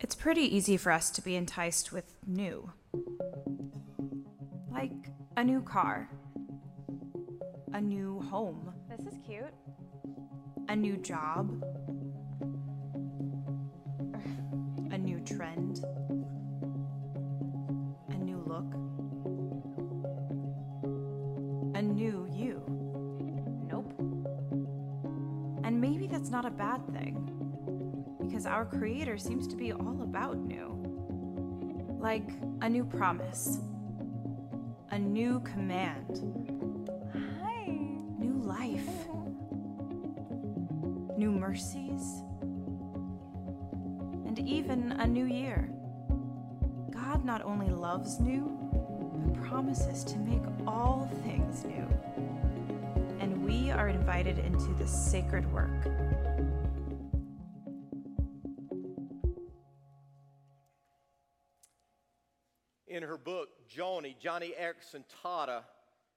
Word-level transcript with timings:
It's 0.00 0.14
pretty 0.14 0.42
easy 0.42 0.76
for 0.76 0.92
us 0.92 1.10
to 1.10 1.22
be 1.22 1.34
enticed 1.34 1.92
with 1.92 2.04
new. 2.26 2.70
Like 4.70 4.92
a 5.36 5.42
new 5.44 5.60
car, 5.60 6.08
a 7.72 7.80
new 7.80 8.20
home, 8.30 8.72
This 8.88 9.06
is 9.12 9.18
cute. 9.26 9.52
a 10.68 10.76
new 10.76 10.96
job, 10.98 11.50
a 14.92 14.98
new 14.98 15.18
trend, 15.20 15.84
a 18.10 18.14
new 18.16 18.42
look, 18.46 18.72
a 21.76 21.82
new 21.82 22.28
you. 22.32 22.62
Nope. 23.68 23.92
And 25.64 25.80
maybe 25.80 26.06
that's 26.06 26.30
not 26.30 26.44
a 26.44 26.50
bad 26.50 26.86
thing, 26.92 27.27
because 28.38 28.46
our 28.46 28.64
Creator 28.64 29.18
seems 29.18 29.48
to 29.48 29.56
be 29.56 29.72
all 29.72 30.00
about 30.00 30.38
new. 30.38 30.78
Like 31.98 32.30
a 32.60 32.68
new 32.68 32.84
promise, 32.84 33.58
a 34.92 34.98
new 34.98 35.40
command, 35.40 36.22
Hi. 37.12 37.66
new 38.16 38.40
life, 38.40 39.08
new 41.18 41.32
mercies, 41.32 42.22
and 44.24 44.38
even 44.38 44.92
a 44.92 45.06
new 45.08 45.24
year. 45.24 45.68
God 46.92 47.24
not 47.24 47.42
only 47.42 47.70
loves 47.70 48.20
new, 48.20 48.56
but 49.16 49.42
promises 49.42 50.04
to 50.04 50.16
make 50.16 50.44
all 50.64 51.10
things 51.24 51.64
new. 51.64 51.88
And 53.18 53.44
we 53.44 53.72
are 53.72 53.88
invited 53.88 54.38
into 54.38 54.72
this 54.74 54.92
sacred 54.92 55.52
work. 55.52 55.88
Joni, 63.78 64.18
Johnny 64.18 64.54
Erickson 64.58 65.04
Tata 65.22 65.62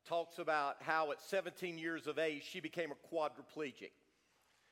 talks 0.08 0.40
about 0.40 0.78
how 0.80 1.12
at 1.12 1.22
17 1.22 1.78
years 1.78 2.08
of 2.08 2.18
age 2.18 2.44
she 2.44 2.60
became 2.60 2.90
a 2.92 3.16
quadriplegic. 3.16 3.92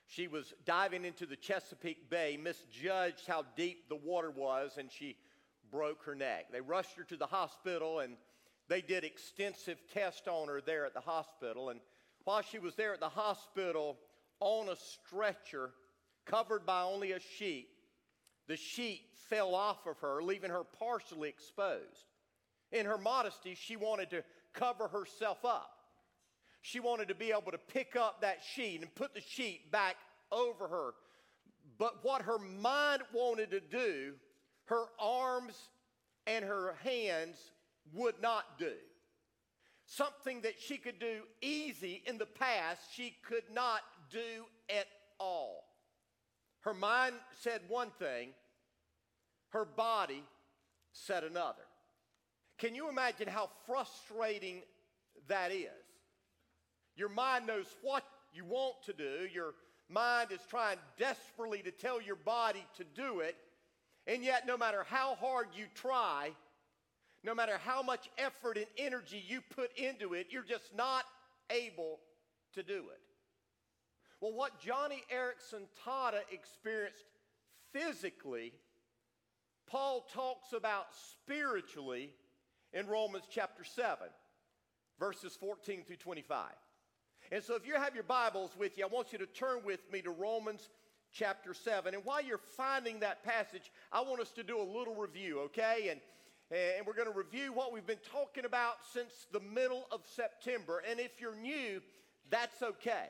She 0.07 0.27
was 0.27 0.55
diving 0.65 1.05
into 1.05 1.27
the 1.27 1.35
Chesapeake 1.35 2.09
Bay, 2.09 2.35
misjudged 2.41 3.27
how 3.27 3.45
deep 3.55 3.89
the 3.89 3.95
water 3.95 4.31
was, 4.31 4.77
and 4.79 4.91
she 4.91 5.17
broke 5.71 6.03
her 6.05 6.15
neck. 6.15 6.47
They 6.51 6.61
rushed 6.61 6.97
her 6.97 7.03
to 7.03 7.17
the 7.17 7.27
hospital 7.27 7.99
and 7.99 8.15
they 8.69 8.81
did 8.81 9.03
extensive 9.03 9.77
tests 9.93 10.27
on 10.27 10.47
her 10.47 10.59
there 10.59 10.87
at 10.87 10.95
the 10.95 10.99
hospital. 10.99 11.69
And 11.69 11.79
while 12.23 12.41
she 12.41 12.57
was 12.57 12.73
there 12.73 12.93
at 12.93 12.99
the 12.99 13.09
hospital 13.09 13.97
on 14.39 14.67
a 14.69 14.75
stretcher, 14.75 15.71
covered 16.25 16.65
by 16.65 16.81
only 16.81 17.11
a 17.11 17.19
sheet, 17.19 17.67
the 18.47 18.57
sheet 18.57 19.01
fell 19.29 19.53
off 19.53 19.85
of 19.85 19.99
her, 19.99 20.23
leaving 20.23 20.49
her 20.49 20.63
partially 20.63 21.29
exposed. 21.29 22.08
In 22.72 22.86
her 22.86 22.98
modesty, 22.98 23.56
she 23.56 23.75
wanted 23.75 24.09
to 24.12 24.23
cover 24.53 24.88
herself 24.88 25.44
up. 25.44 25.72
She 26.62 26.80
wanted 26.80 27.08
to 27.08 27.16
be 27.16 27.31
able 27.31 27.52
to 27.52 27.58
pick 27.58 27.95
up 27.95 28.22
that 28.22 28.39
sheet 28.53 28.81
and 28.81 28.94
put 28.94 29.14
the 29.14 29.22
sheet 29.22 29.72
back 29.72 29.95
over 30.31 30.67
her. 30.67 30.94
But 31.78 32.03
what 32.03 32.23
her 32.23 32.38
mind 32.38 33.03
wanted 33.14 33.52
to 33.52 33.59
do, 33.59 34.14
her 34.66 34.86
arms 35.00 35.70
and 36.28 36.44
her 36.44 36.75
hands 36.84 37.38
would 37.94 38.22
not 38.22 38.59
do. 38.59 38.73
Something 39.86 40.42
that 40.42 40.59
she 40.59 40.78
could 40.78 41.00
do 41.00 41.22
easy 41.42 42.03
in 42.06 42.17
the 42.17 42.25
past, 42.25 42.81
she 42.94 43.16
could 43.28 43.45
not 43.52 43.81
do 44.12 44.45
at 44.70 44.86
all. 45.20 45.64
Her 46.62 46.73
mind 46.73 47.16
said 47.40 47.62
one 47.67 47.90
thing, 47.97 48.30
her 49.50 49.66
body 49.66 50.23
said 50.92 51.23
another. 51.23 51.64
Can 52.59 52.75
you 52.75 52.89
imagine 52.89 53.28
how 53.28 53.50
frustrating 53.66 54.61
that 55.28 55.51
is? 55.51 55.67
Your 56.95 57.09
mind 57.09 57.47
knows 57.47 57.66
what 57.81 58.03
you 58.34 58.44
want 58.44 58.75
to 58.85 58.94
do, 58.94 59.28
your 59.34 59.53
mind 59.88 60.31
is 60.31 60.39
trying 60.50 60.78
desperately 60.97 61.61
to 61.63 61.72
tell 61.72 62.01
your 62.01 62.17
body 62.17 62.63
to 62.78 62.84
do 62.84 63.22
it, 63.22 63.35
and 64.06 64.23
yet, 64.23 64.45
no 64.45 64.57
matter 64.57 64.85
how 64.88 65.16
hard 65.16 65.47
you 65.56 65.66
try, 65.73 66.31
no 67.23 67.34
matter 67.34 67.57
how 67.63 67.81
much 67.81 68.09
effort 68.17 68.57
and 68.57 68.66
energy 68.78 69.23
you 69.25 69.41
put 69.55 69.75
into 69.78 70.13
it, 70.13 70.28
you're 70.29 70.44
just 70.44 70.75
not 70.75 71.05
able 71.50 72.00
to 72.53 72.63
do 72.63 72.84
it. 72.91 73.01
Well, 74.19 74.34
what 74.34 74.61
Joni 74.61 75.01
Eareckson 75.13 75.63
Tada 75.85 76.22
experienced 76.31 77.05
physically, 77.72 78.51
Paul 79.67 80.05
talks 80.13 80.53
about 80.53 80.88
spiritually 81.11 82.11
in 82.74 82.88
Romans 82.88 83.25
chapter 83.30 83.63
7, 83.63 84.07
verses 85.00 85.35
14 85.40 85.84
through 85.85 85.96
25. 85.97 86.46
And 87.31 87.44
so, 87.44 87.56
if 87.56 87.68
you 87.68 87.75
have 87.75 87.94
your 87.94 88.03
Bibles 88.03 88.52
with 88.57 88.78
you, 88.78 88.85
I 88.85 88.88
want 88.88 89.12
you 89.12 89.19
to 89.19 89.25
turn 89.28 89.59
with 89.63 89.80
me 89.91 90.02
to 90.02 90.12
Romans 90.12 90.69
chapter 91.12 91.53
7. 91.53 91.94
And 91.94 92.03
while 92.06 92.24
you're 92.24 92.38
finding 92.38 93.00
that 93.02 93.24
passage, 93.24 93.72
I 93.91 94.02
want 94.02 94.22
us 94.22 94.31
to 94.31 94.44
do 94.44 94.59
a 94.59 94.63
little 94.63 94.96
review, 94.96 95.41
okay? 95.41 95.90
And, 95.91 96.00
and 96.52 96.85
we're 96.85 96.94
going 96.94 97.12
to 97.12 97.18
review 97.18 97.53
what 97.53 97.72
we've 97.72 97.85
been 97.85 97.97
talking 98.12 98.46
about 98.46 98.75
since 98.94 99.28
the 99.31 99.40
middle 99.40 99.85
of 99.91 100.02
September. 100.16 100.81
And 100.90 101.00
if 101.00 101.19
you're 101.19 101.35
new, 101.35 101.81
that's 102.29 102.62
okay. 102.62 103.09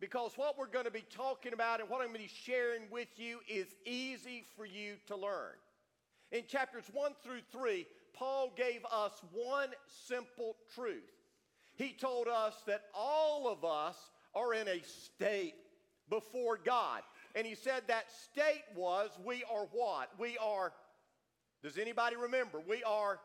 Because 0.00 0.32
what 0.36 0.58
we're 0.58 0.66
going 0.66 0.86
to 0.86 0.90
be 0.90 1.04
talking 1.14 1.52
about 1.52 1.80
and 1.80 1.88
what 1.88 2.00
I'm 2.00 2.08
going 2.08 2.20
to 2.20 2.22
be 2.22 2.34
sharing 2.44 2.82
with 2.90 3.08
you 3.16 3.38
is 3.48 3.66
easy 3.84 4.44
for 4.56 4.66
you 4.66 4.94
to 5.06 5.16
learn. 5.16 5.54
In 6.32 6.42
chapters 6.48 6.84
1 6.92 7.12
through 7.22 7.40
3, 7.52 7.86
Paul 8.14 8.52
gave 8.56 8.84
us 8.92 9.12
one 9.32 9.70
simple 10.06 10.56
truth. 10.74 11.02
He 11.74 11.92
told 11.92 12.28
us 12.28 12.54
that 12.66 12.82
all 12.94 13.48
of 13.48 13.64
us 13.64 13.96
are 14.34 14.54
in 14.54 14.68
a 14.68 14.82
state 14.82 15.54
before 16.08 16.58
God. 16.62 17.02
And 17.34 17.46
he 17.46 17.54
said 17.54 17.82
that 17.88 18.10
state 18.10 18.64
was 18.74 19.10
we 19.24 19.44
are 19.50 19.66
what? 19.72 20.10
We 20.18 20.36
are, 20.38 20.72
does 21.62 21.78
anybody 21.78 22.16
remember? 22.16 22.60
We 22.66 22.82
are, 22.84 23.18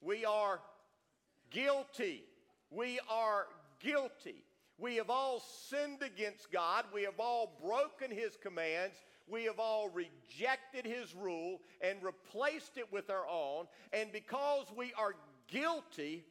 we 0.00 0.24
are 0.24 0.60
guilty. 1.50 2.24
We 2.70 3.00
are 3.10 3.46
guilty. 3.80 4.44
We 4.78 4.96
have 4.96 5.10
all 5.10 5.42
sinned 5.68 6.02
against 6.02 6.50
God. 6.50 6.86
We 6.94 7.02
have 7.02 7.18
all 7.18 7.58
broken 7.62 8.10
his 8.10 8.38
commands. 8.42 8.96
We 9.30 9.44
have 9.44 9.58
all 9.58 9.88
rejected 9.88 10.84
his 10.84 11.14
rule 11.14 11.60
and 11.80 12.02
replaced 12.02 12.76
it 12.76 12.92
with 12.92 13.10
our 13.10 13.26
own. 13.28 13.66
And 13.92 14.10
because 14.12 14.66
we 14.76 14.92
are 14.98 15.14
guilty 15.48 16.24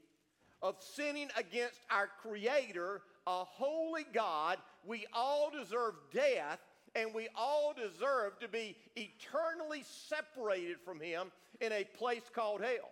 of 0.62 0.76
sinning 0.80 1.30
against 1.38 1.80
our 1.90 2.10
Creator, 2.22 3.02
a 3.26 3.44
holy 3.44 4.06
God, 4.14 4.58
we 4.86 5.06
all 5.14 5.50
deserve 5.52 5.96
death 6.14 6.60
and 6.96 7.14
we 7.14 7.28
all 7.36 7.74
deserve 7.74 8.40
to 8.40 8.48
be 8.48 8.76
eternally 8.96 9.84
separated 9.86 10.78
from 10.84 11.00
him 11.00 11.32
in 11.62 11.72
a 11.72 11.84
place 11.98 12.24
called 12.34 12.62
hell. 12.62 12.90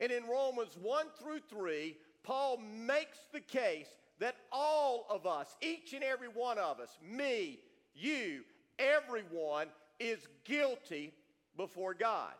And 0.00 0.12
in 0.12 0.24
Romans 0.28 0.76
1 0.80 1.06
through 1.20 1.40
3, 1.50 1.96
Paul 2.22 2.58
makes 2.58 3.18
the 3.32 3.40
case 3.40 3.88
that 4.20 4.36
all 4.52 5.06
of 5.10 5.26
us, 5.26 5.56
each 5.60 5.92
and 5.92 6.04
every 6.04 6.28
one 6.28 6.58
of 6.58 6.80
us, 6.80 6.96
me, 7.02 7.58
you, 7.94 8.42
everyone, 8.78 9.68
is 9.98 10.18
guilty 10.44 11.12
before 11.56 11.94
God. 11.94 12.32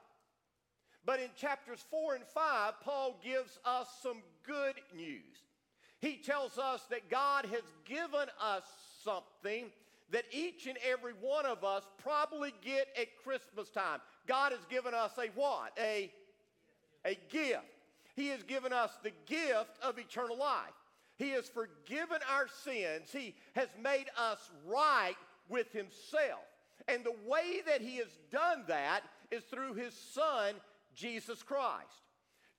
But 1.04 1.20
in 1.20 1.28
chapters 1.36 1.84
4 1.90 2.16
and 2.16 2.24
5, 2.24 2.74
Paul 2.82 3.18
gives 3.24 3.58
us 3.64 3.88
some 4.02 4.22
good 4.46 4.74
news. 4.94 5.42
He 6.00 6.16
tells 6.16 6.58
us 6.58 6.82
that 6.90 7.10
God 7.10 7.46
has 7.46 7.62
given 7.84 8.28
us 8.40 8.62
something 9.02 9.66
that 10.10 10.24
each 10.30 10.66
and 10.66 10.78
every 10.88 11.12
one 11.20 11.44
of 11.44 11.64
us 11.64 11.82
probably 11.98 12.54
get 12.62 12.88
at 12.98 13.16
Christmas 13.24 13.68
time. 13.70 14.00
God 14.26 14.52
has 14.52 14.64
given 14.70 14.94
us 14.94 15.12
a 15.18 15.28
what? 15.38 15.72
A, 15.78 16.10
a 17.04 17.18
gift. 17.30 17.62
He 18.14 18.28
has 18.28 18.42
given 18.42 18.72
us 18.72 18.90
the 19.02 19.12
gift 19.26 19.78
of 19.82 19.98
eternal 19.98 20.38
life. 20.38 20.72
He 21.16 21.30
has 21.30 21.48
forgiven 21.48 22.18
our 22.32 22.46
sins. 22.64 23.10
He 23.12 23.34
has 23.54 23.68
made 23.82 24.06
us 24.16 24.50
right 24.66 25.16
with 25.48 25.72
Himself. 25.72 26.44
And 26.86 27.04
the 27.04 27.16
way 27.26 27.60
that 27.66 27.80
He 27.80 27.96
has 27.96 28.18
done 28.30 28.64
that 28.68 29.02
is 29.30 29.42
through 29.44 29.74
His 29.74 29.94
Son, 29.94 30.54
Jesus 30.94 31.42
Christ. 31.42 31.86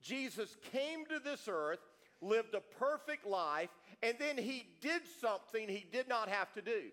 Jesus 0.02 0.56
came 0.72 1.06
to 1.06 1.20
this 1.20 1.48
earth, 1.48 1.80
lived 2.22 2.54
a 2.54 2.62
perfect 2.78 3.26
life, 3.26 3.70
and 4.02 4.16
then 4.20 4.38
He 4.38 4.66
did 4.82 5.02
something 5.20 5.68
He 5.68 5.86
did 5.92 6.08
not 6.08 6.30
have 6.30 6.54
to 6.54 6.62
do. 6.62 6.84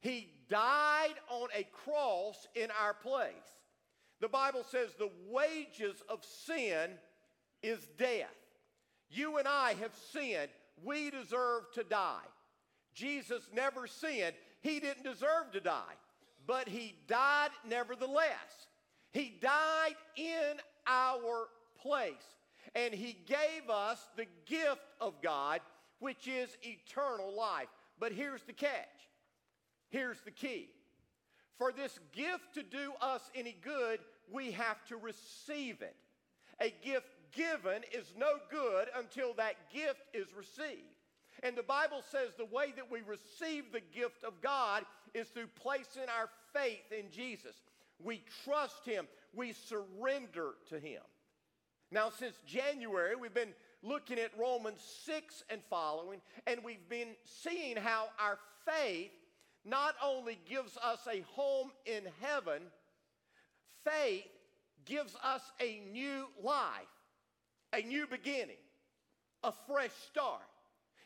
He 0.00 0.30
died 0.48 1.14
on 1.28 1.48
a 1.54 1.66
cross 1.84 2.46
in 2.54 2.68
our 2.82 2.94
place. 2.94 3.32
The 4.20 4.28
Bible 4.28 4.64
says 4.70 4.90
the 4.98 5.10
wages 5.28 6.02
of 6.08 6.24
sin 6.24 6.90
is 7.62 7.88
death. 7.98 8.28
You 9.10 9.38
and 9.38 9.48
I 9.48 9.74
have 9.80 9.92
sinned. 10.12 10.50
We 10.82 11.10
deserve 11.10 11.64
to 11.74 11.84
die. 11.84 12.24
Jesus 12.94 13.42
never 13.54 13.86
sinned. 13.86 14.34
He 14.60 14.80
didn't 14.80 15.04
deserve 15.04 15.52
to 15.52 15.60
die. 15.60 15.96
but 16.46 16.68
he 16.68 16.96
died 17.06 17.50
nevertheless. 17.68 18.66
He 19.12 19.38
died 19.40 19.94
in 20.16 20.60
our 20.86 21.48
place, 21.80 22.14
and 22.74 22.92
he 22.94 23.16
gave 23.26 23.70
us 23.70 24.08
the 24.16 24.26
gift 24.46 24.80
of 25.00 25.20
God, 25.22 25.60
which 26.00 26.26
is 26.26 26.56
eternal 26.62 27.32
life. 27.36 27.68
But 27.98 28.12
here's 28.12 28.42
the 28.42 28.52
catch 28.52 28.88
here's 29.90 30.20
the 30.22 30.30
key. 30.30 30.70
For 31.58 31.72
this 31.72 31.98
gift 32.12 32.54
to 32.54 32.62
do 32.62 32.92
us 33.00 33.30
any 33.34 33.56
good, 33.62 34.00
we 34.32 34.52
have 34.52 34.84
to 34.86 34.96
receive 34.96 35.82
it. 35.82 35.96
A 36.60 36.72
gift 36.84 37.08
given 37.32 37.82
is 37.92 38.14
no 38.16 38.38
good 38.50 38.88
until 38.96 39.34
that 39.34 39.54
gift 39.72 40.00
is 40.14 40.28
received. 40.34 40.99
And 41.42 41.56
the 41.56 41.62
Bible 41.62 42.02
says 42.10 42.34
the 42.36 42.44
way 42.44 42.72
that 42.76 42.90
we 42.90 43.00
receive 43.00 43.72
the 43.72 43.80
gift 43.94 44.24
of 44.24 44.40
God 44.42 44.84
is 45.14 45.28
through 45.28 45.48
placing 45.54 46.08
our 46.18 46.28
faith 46.52 46.92
in 46.96 47.10
Jesus. 47.10 47.56
We 48.02 48.22
trust 48.44 48.84
Him, 48.84 49.06
we 49.34 49.52
surrender 49.52 50.54
to 50.68 50.78
Him. 50.78 51.02
Now, 51.90 52.10
since 52.10 52.36
January, 52.46 53.16
we've 53.16 53.34
been 53.34 53.54
looking 53.82 54.18
at 54.18 54.38
Romans 54.38 54.80
6 55.04 55.44
and 55.50 55.60
following, 55.68 56.20
and 56.46 56.60
we've 56.62 56.88
been 56.88 57.14
seeing 57.24 57.76
how 57.76 58.08
our 58.18 58.38
faith 58.66 59.10
not 59.64 59.94
only 60.04 60.38
gives 60.48 60.76
us 60.78 61.00
a 61.10 61.22
home 61.32 61.70
in 61.86 62.02
heaven, 62.20 62.62
faith 63.84 64.24
gives 64.84 65.14
us 65.22 65.42
a 65.60 65.80
new 65.92 66.26
life, 66.42 66.66
a 67.72 67.82
new 67.82 68.06
beginning, 68.06 68.56
a 69.42 69.52
fresh 69.66 69.92
start. 70.06 70.40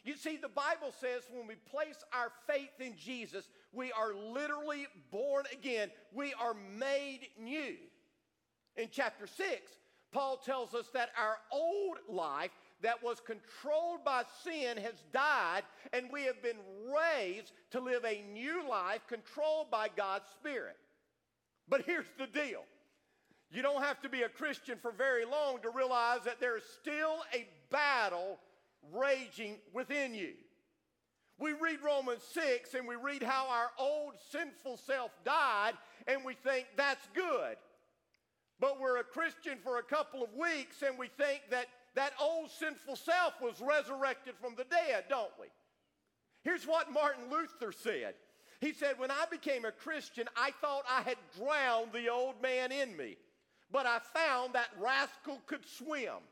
You 0.04 0.16
see, 0.16 0.36
the 0.36 0.48
Bible 0.48 0.92
says 1.00 1.22
when 1.32 1.46
we 1.46 1.54
place 1.54 2.04
our 2.12 2.30
faith 2.46 2.78
in 2.78 2.94
Jesus, 2.96 3.48
we 3.72 3.90
are 3.92 4.12
literally 4.14 4.86
born 5.10 5.44
again. 5.50 5.90
We 6.12 6.34
are 6.34 6.54
made 6.78 7.28
new. 7.40 7.76
In 8.76 8.88
chapter 8.90 9.26
6, 9.26 9.48
Paul 10.12 10.36
tells 10.36 10.74
us 10.74 10.88
that 10.92 11.10
our 11.18 11.38
old 11.50 11.96
life 12.08 12.50
that 12.82 13.02
was 13.02 13.20
controlled 13.20 14.04
by 14.04 14.24
sin 14.44 14.76
has 14.76 15.02
died, 15.12 15.62
and 15.94 16.12
we 16.12 16.24
have 16.24 16.42
been 16.42 16.58
raised 16.94 17.52
to 17.70 17.80
live 17.80 18.04
a 18.04 18.22
new 18.30 18.68
life 18.68 19.00
controlled 19.08 19.70
by 19.70 19.88
God's 19.96 20.28
Spirit. 20.38 20.76
But 21.66 21.82
here's 21.82 22.06
the 22.18 22.26
deal 22.26 22.62
you 23.50 23.62
don't 23.62 23.82
have 23.82 24.02
to 24.02 24.08
be 24.08 24.22
a 24.22 24.28
Christian 24.28 24.76
for 24.82 24.90
very 24.92 25.24
long 25.24 25.60
to 25.62 25.70
realize 25.70 26.20
that 26.24 26.40
there's 26.40 26.64
still 26.80 27.22
a 27.32 27.46
battle 27.70 28.38
raging 28.92 29.58
within 29.72 30.14
you. 30.14 30.32
We 31.38 31.52
read 31.52 31.78
Romans 31.84 32.22
6 32.32 32.74
and 32.74 32.86
we 32.86 32.96
read 32.96 33.22
how 33.22 33.48
our 33.48 33.70
old 33.78 34.14
sinful 34.30 34.76
self 34.76 35.10
died, 35.24 35.72
and 36.06 36.24
we 36.24 36.34
think 36.34 36.66
that's 36.76 37.06
good. 37.14 37.56
But 38.60 38.80
we're 38.80 38.98
a 38.98 39.04
Christian 39.04 39.58
for 39.62 39.78
a 39.78 39.82
couple 39.82 40.22
of 40.22 40.32
weeks 40.34 40.82
and 40.82 40.98
we 40.98 41.08
think 41.08 41.42
that 41.50 41.66
that 41.96 42.12
old 42.20 42.50
sinful 42.50 42.96
self 42.96 43.34
was 43.40 43.60
resurrected 43.60 44.34
from 44.40 44.54
the 44.56 44.64
dead, 44.64 45.04
don't 45.08 45.32
we? 45.40 45.46
Here's 46.42 46.66
what 46.66 46.92
Martin 46.92 47.24
Luther 47.30 47.72
said. 47.72 48.14
He 48.60 48.72
said, 48.72 48.98
When 48.98 49.10
I 49.10 49.24
became 49.30 49.64
a 49.64 49.72
Christian, 49.72 50.28
I 50.36 50.52
thought 50.60 50.84
I 50.88 51.02
had 51.02 51.16
drowned 51.36 51.92
the 51.92 52.08
old 52.08 52.40
man 52.40 52.70
in 52.72 52.96
me, 52.96 53.16
but 53.72 53.86
I 53.86 53.98
found 54.14 54.54
that 54.54 54.68
rascal 54.80 55.40
could 55.46 55.66
swim. 55.66 56.22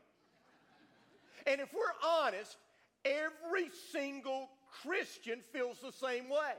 And 1.47 1.59
if 1.61 1.73
we're 1.73 2.07
honest, 2.07 2.57
every 3.05 3.69
single 3.91 4.49
Christian 4.81 5.41
feels 5.51 5.77
the 5.79 5.91
same 5.91 6.29
way. 6.29 6.53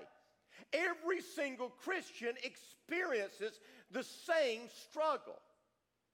Every 0.72 1.20
single 1.20 1.68
Christian 1.68 2.34
experiences 2.42 3.60
the 3.90 4.04
same 4.04 4.62
struggle. 4.88 5.38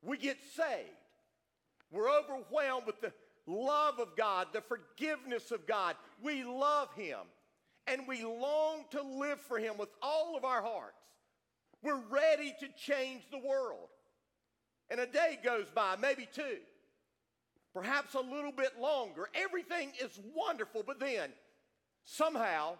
We 0.03 0.17
get 0.17 0.39
saved. 0.55 0.89
We're 1.91 2.11
overwhelmed 2.11 2.87
with 2.87 3.01
the 3.01 3.13
love 3.47 3.99
of 3.99 4.17
God, 4.17 4.49
the 4.53 4.63
forgiveness 4.63 5.51
of 5.51 5.67
God. 5.67 5.97
We 6.23 6.45
love 6.45 6.93
Him 6.95 7.19
and 7.87 8.07
we 8.07 8.23
long 8.23 8.85
to 8.91 9.03
live 9.03 9.41
for 9.41 9.59
Him 9.59 9.77
with 9.77 9.89
all 10.01 10.37
of 10.37 10.45
our 10.45 10.63
hearts. 10.63 10.95
We're 11.83 12.03
ready 12.11 12.55
to 12.61 12.69
change 12.77 13.23
the 13.31 13.39
world. 13.39 13.89
And 14.91 15.01
a 15.01 15.07
day 15.07 15.39
goes 15.43 15.67
by, 15.75 15.97
maybe 16.01 16.29
two, 16.33 16.59
perhaps 17.73 18.15
a 18.15 18.21
little 18.21 18.53
bit 18.53 18.81
longer. 18.81 19.29
Everything 19.35 19.93
is 20.03 20.19
wonderful, 20.35 20.83
but 20.87 21.01
then 21.01 21.31
somehow, 22.05 22.75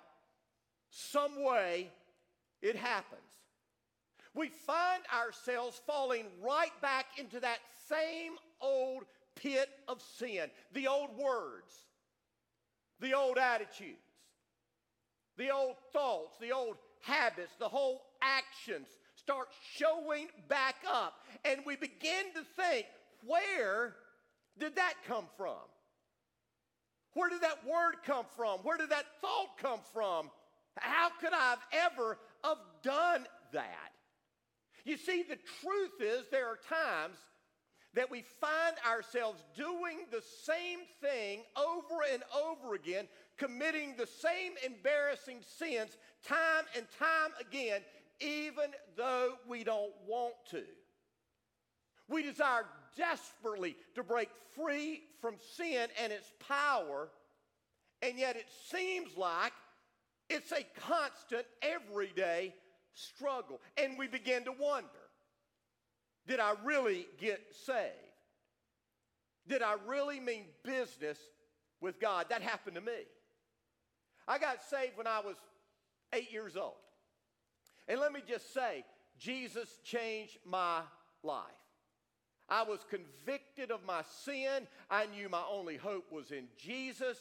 some 0.91 1.45
way, 1.45 1.91
it 2.63 2.77
happens. 2.77 3.21
We 4.35 4.49
find 4.49 5.03
ourselves 5.15 5.81
falling 5.87 6.27
right 6.43 6.73
back 6.81 7.07
into 7.19 7.41
that 7.41 7.59
same 7.89 8.33
old 8.61 9.05
pit 9.35 9.69
of 9.89 10.01
sin, 10.01 10.51
the 10.73 10.87
old 10.87 11.11
words, 11.17 11.73
the 13.01 13.15
old 13.15 13.39
attitudes, 13.39 13.99
the 15.37 15.51
old 15.51 15.77
thoughts, 15.93 16.37
the 16.41 16.53
old 16.53 16.77
habits, 17.01 17.53
the 17.59 17.69
whole 17.69 18.03
actions 18.23 18.89
start 19.17 19.49
showing 19.75 20.29
back 20.49 20.77
up. 20.87 21.15
And 21.45 21.61
we 21.67 21.77
begin 21.77 22.27
to 22.35 22.43
think, 22.63 22.87
where 23.27 23.97
did 24.61 24.77
that 24.77 24.95
come 25.09 25.25
from? 25.37 25.57
Where 27.15 27.29
did 27.29 27.41
that 27.41 27.67
word 27.67 27.97
come 28.07 28.27
from? 28.37 28.61
Where 28.61 28.77
did 28.77 28.91
that 28.91 29.07
thought 29.21 29.59
come 29.61 29.81
from? 29.93 30.31
How 30.79 31.09
could 31.21 31.33
I 31.33 31.51
have 31.51 31.91
ever 31.93 32.19
have 32.45 32.59
done 32.83 33.27
that? 33.53 33.91
You 34.85 34.97
see, 34.97 35.23
the 35.23 35.39
truth 35.61 36.01
is 36.01 36.27
there 36.31 36.47
are 36.47 36.59
times 36.69 37.17
that 37.95 38.11
we 38.11 38.23
find 38.41 38.77
ourselves 38.89 39.43
doing 39.57 39.99
the 40.13 40.23
same 40.45 40.81
thing 41.01 41.43
over 41.57 42.03
and 42.13 42.23
over 42.45 42.75
again, 42.75 43.09
committing 43.37 43.95
the 43.97 44.07
same 44.07 44.53
embarrassing 44.65 45.39
sins 45.59 45.97
time 46.27 46.65
and 46.77 46.87
time 46.99 47.31
again, 47.41 47.81
even 48.21 48.71
though 48.97 49.33
we 49.49 49.65
don't 49.65 49.93
want 50.07 50.35
to. 50.51 50.63
We 52.09 52.23
desire 52.23 52.65
desperately 52.97 53.77
to 53.95 54.03
break 54.03 54.29
free 54.55 55.03
from 55.21 55.35
sin 55.57 55.89
and 56.03 56.13
its 56.13 56.33
power, 56.49 57.09
and 58.03 58.19
yet 58.19 58.37
it 58.37 58.47
seems 58.71 59.17
like 59.17 59.53
it's 60.29 60.53
a 60.53 60.65
constant, 60.81 61.45
everyday 61.63 62.55
struggle. 62.95 63.61
And 63.77 63.99
we 63.99 64.07
begin 64.07 64.45
to 64.45 64.53
wonder 64.53 64.89
did 66.27 66.39
I 66.39 66.55
really 66.65 67.07
get 67.19 67.41
saved? 67.67 67.91
Did 69.49 69.63
I 69.63 69.75
really 69.87 70.21
mean 70.21 70.45
business 70.63 71.19
with 71.81 71.99
God? 71.99 72.27
That 72.29 72.43
happened 72.43 72.77
to 72.77 72.81
me. 72.81 73.07
I 74.29 74.39
got 74.39 74.63
saved 74.63 74.97
when 74.97 75.09
I 75.09 75.21
was 75.21 75.35
eight 76.13 76.33
years 76.33 76.57
old. 76.57 76.75
And 77.89 77.99
let 77.99 78.13
me 78.13 78.21
just 78.27 78.55
say, 78.55 78.85
Jesus 79.19 79.69
changed 79.83 80.39
my 80.45 80.83
life. 81.25 81.60
I 82.51 82.65
was 82.65 82.81
convicted 82.91 83.71
of 83.71 83.85
my 83.87 84.03
sin. 84.25 84.67
I 84.91 85.07
knew 85.07 85.29
my 85.29 85.43
only 85.49 85.77
hope 85.77 86.11
was 86.11 86.33
in 86.33 86.49
Jesus. 86.59 87.17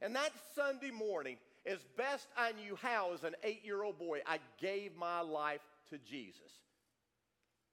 And 0.00 0.14
that 0.14 0.32
Sunday 0.54 0.90
morning, 0.90 1.36
as 1.66 1.78
best 1.96 2.28
I 2.36 2.52
knew 2.52 2.76
how 2.80 3.12
as 3.12 3.24
an 3.24 3.34
eight 3.42 3.64
year 3.64 3.82
old 3.82 3.98
boy, 3.98 4.20
I 4.26 4.38
gave 4.60 4.96
my 4.96 5.20
life 5.20 5.60
to 5.90 5.98
Jesus. 5.98 6.52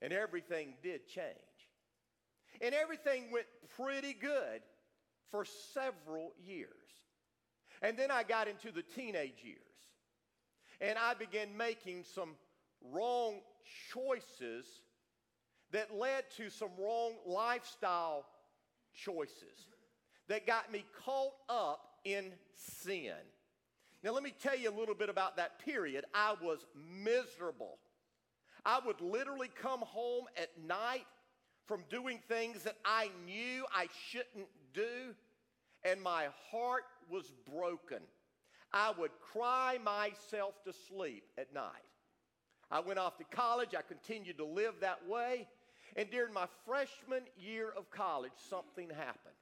And 0.01 0.11
everything 0.11 0.73
did 0.81 1.07
change. 1.07 1.35
And 2.61 2.73
everything 2.73 3.31
went 3.31 3.45
pretty 3.77 4.13
good 4.13 4.61
for 5.31 5.45
several 5.73 6.33
years. 6.43 6.69
And 7.81 7.97
then 7.97 8.11
I 8.11 8.23
got 8.23 8.47
into 8.47 8.71
the 8.71 8.81
teenage 8.81 9.43
years. 9.43 9.57
And 10.81 10.97
I 10.97 11.13
began 11.13 11.55
making 11.55 12.03
some 12.03 12.35
wrong 12.91 13.41
choices 13.91 14.65
that 15.71 15.95
led 15.95 16.23
to 16.37 16.49
some 16.49 16.69
wrong 16.79 17.13
lifestyle 17.25 18.25
choices 18.93 19.67
that 20.27 20.45
got 20.45 20.71
me 20.71 20.85
caught 21.05 21.33
up 21.47 21.81
in 22.05 22.31
sin. 22.55 23.13
Now, 24.03 24.11
let 24.11 24.23
me 24.23 24.33
tell 24.41 24.57
you 24.57 24.69
a 24.69 24.77
little 24.77 24.95
bit 24.95 25.09
about 25.09 25.37
that 25.37 25.59
period. 25.59 26.05
I 26.13 26.35
was 26.41 26.65
miserable. 27.03 27.77
I 28.65 28.79
would 28.85 29.01
literally 29.01 29.49
come 29.61 29.81
home 29.81 30.25
at 30.37 30.49
night 30.65 31.05
from 31.65 31.83
doing 31.89 32.19
things 32.27 32.63
that 32.63 32.77
I 32.85 33.09
knew 33.25 33.65
I 33.73 33.87
shouldn't 34.09 34.47
do, 34.73 35.13
and 35.83 36.01
my 36.01 36.27
heart 36.49 36.83
was 37.09 37.31
broken. 37.51 37.99
I 38.71 38.91
would 38.97 39.11
cry 39.19 39.79
myself 39.83 40.63
to 40.63 40.73
sleep 40.87 41.23
at 41.37 41.53
night. 41.53 41.71
I 42.71 42.79
went 42.79 42.99
off 42.99 43.17
to 43.17 43.23
college. 43.23 43.69
I 43.77 43.81
continued 43.81 44.37
to 44.37 44.45
live 44.45 44.75
that 44.81 45.07
way. 45.07 45.47
And 45.95 46.09
during 46.09 46.33
my 46.33 46.47
freshman 46.65 47.23
year 47.37 47.73
of 47.75 47.89
college, 47.89 48.31
something 48.49 48.89
happened. 48.89 49.35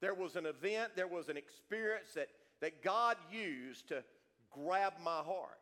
There 0.00 0.14
was 0.14 0.36
an 0.36 0.46
event, 0.46 0.92
there 0.96 1.06
was 1.06 1.28
an 1.28 1.36
experience 1.36 2.08
that, 2.14 2.28
that 2.60 2.82
God 2.82 3.16
used 3.30 3.88
to 3.88 4.02
grab 4.50 4.94
my 5.02 5.18
heart. 5.18 5.58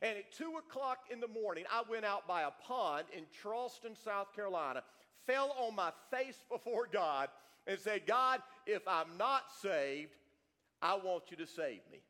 And 0.00 0.18
at 0.18 0.32
2 0.32 0.54
o'clock 0.58 0.98
in 1.10 1.20
the 1.20 1.28
morning, 1.28 1.64
I 1.70 1.82
went 1.88 2.04
out 2.04 2.26
by 2.26 2.42
a 2.42 2.50
pond 2.66 3.06
in 3.16 3.24
Charleston, 3.42 3.94
South 4.04 4.34
Carolina, 4.34 4.82
fell 5.26 5.54
on 5.58 5.76
my 5.76 5.92
face 6.10 6.38
before 6.50 6.88
God, 6.92 7.28
and 7.66 7.78
said, 7.78 8.06
God, 8.06 8.40
if 8.66 8.82
I'm 8.88 9.16
not 9.18 9.42
saved, 9.60 10.10
I 10.80 10.94
want 10.96 11.30
you 11.30 11.36
to 11.36 11.46
save 11.46 11.80
me. 11.90 12.02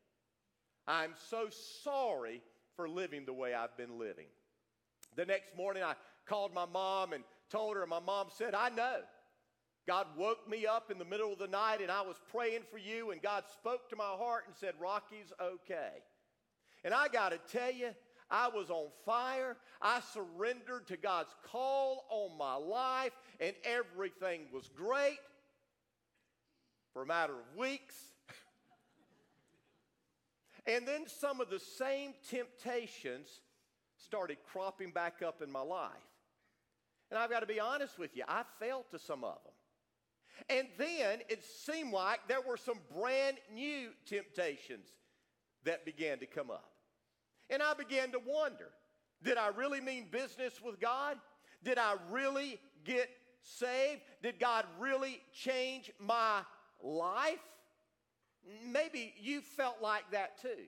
I'm 0.87 1.11
so 1.29 1.47
sorry 1.83 2.41
for 2.75 2.89
living 2.89 3.25
the 3.25 3.33
way 3.33 3.53
I've 3.53 3.77
been 3.77 3.99
living. 3.99 4.25
The 5.15 5.25
next 5.25 5.55
morning, 5.55 5.83
I 5.83 5.93
called 6.25 6.53
my 6.53 6.65
mom 6.65 7.13
and 7.13 7.23
told 7.53 7.75
her, 7.75 7.83
and 7.83 7.89
my 7.89 7.99
mom 7.99 8.27
said, 8.35 8.55
I 8.55 8.69
know. 8.69 8.97
God 9.87 10.07
woke 10.17 10.49
me 10.49 10.65
up 10.65 10.91
in 10.91 10.97
the 10.97 11.05
middle 11.05 11.31
of 11.31 11.39
the 11.39 11.47
night 11.47 11.81
and 11.81 11.91
I 11.91 12.01
was 12.01 12.15
praying 12.31 12.61
for 12.71 12.77
you, 12.77 13.11
and 13.11 13.21
God 13.21 13.43
spoke 13.51 13.89
to 13.89 13.95
my 13.95 14.03
heart 14.03 14.45
and 14.47 14.55
said, 14.55 14.73
Rocky's 14.79 15.31
okay. 15.41 16.01
And 16.83 16.93
I 16.93 17.07
got 17.07 17.29
to 17.29 17.39
tell 17.51 17.71
you, 17.71 17.89
I 18.31 18.47
was 18.47 18.69
on 18.69 18.87
fire. 19.05 19.57
I 19.81 20.01
surrendered 20.13 20.87
to 20.87 20.97
God's 20.97 21.35
call 21.51 22.05
on 22.09 22.37
my 22.37 22.55
life, 22.55 23.11
and 23.39 23.53
everything 23.63 24.41
was 24.51 24.69
great 24.75 25.19
for 26.93 27.03
a 27.03 27.05
matter 27.05 27.33
of 27.33 27.57
weeks. 27.57 27.95
and 30.65 30.87
then 30.87 31.03
some 31.07 31.41
of 31.41 31.49
the 31.49 31.59
same 31.59 32.13
temptations 32.29 33.27
started 33.97 34.37
cropping 34.51 34.91
back 34.91 35.21
up 35.21 35.41
in 35.41 35.51
my 35.51 35.61
life. 35.61 35.91
And 37.13 37.21
I've 37.21 37.29
got 37.29 37.41
to 37.41 37.45
be 37.45 37.59
honest 37.59 37.99
with 37.99 38.17
you, 38.17 38.23
I 38.27 38.41
fell 38.59 38.85
to 38.89 38.97
some 38.97 39.23
of 39.23 39.37
them. 39.43 40.57
And 40.57 40.67
then 40.79 41.19
it 41.29 41.43
seemed 41.43 41.93
like 41.93 42.21
there 42.27 42.41
were 42.41 42.57
some 42.57 42.79
brand 42.97 43.37
new 43.53 43.89
temptations 44.07 44.87
that 45.63 45.85
began 45.85 46.17
to 46.17 46.25
come 46.25 46.49
up. 46.49 46.71
And 47.51 47.61
I 47.61 47.75
began 47.75 48.11
to 48.13 48.19
wonder 48.25 48.69
did 49.21 49.37
I 49.37 49.49
really 49.49 49.79
mean 49.79 50.07
business 50.09 50.59
with 50.59 50.79
God? 50.79 51.17
Did 51.63 51.77
I 51.77 51.97
really 52.09 52.59
get 52.83 53.11
saved? 53.43 54.01
Did 54.23 54.39
God 54.39 54.65
really 54.79 55.21
change 55.33 55.91
my 55.99 56.39
life? 56.81 57.37
Maybe 58.65 59.13
you 59.21 59.41
felt 59.41 59.83
like 59.83 60.09
that 60.13 60.41
too. 60.41 60.65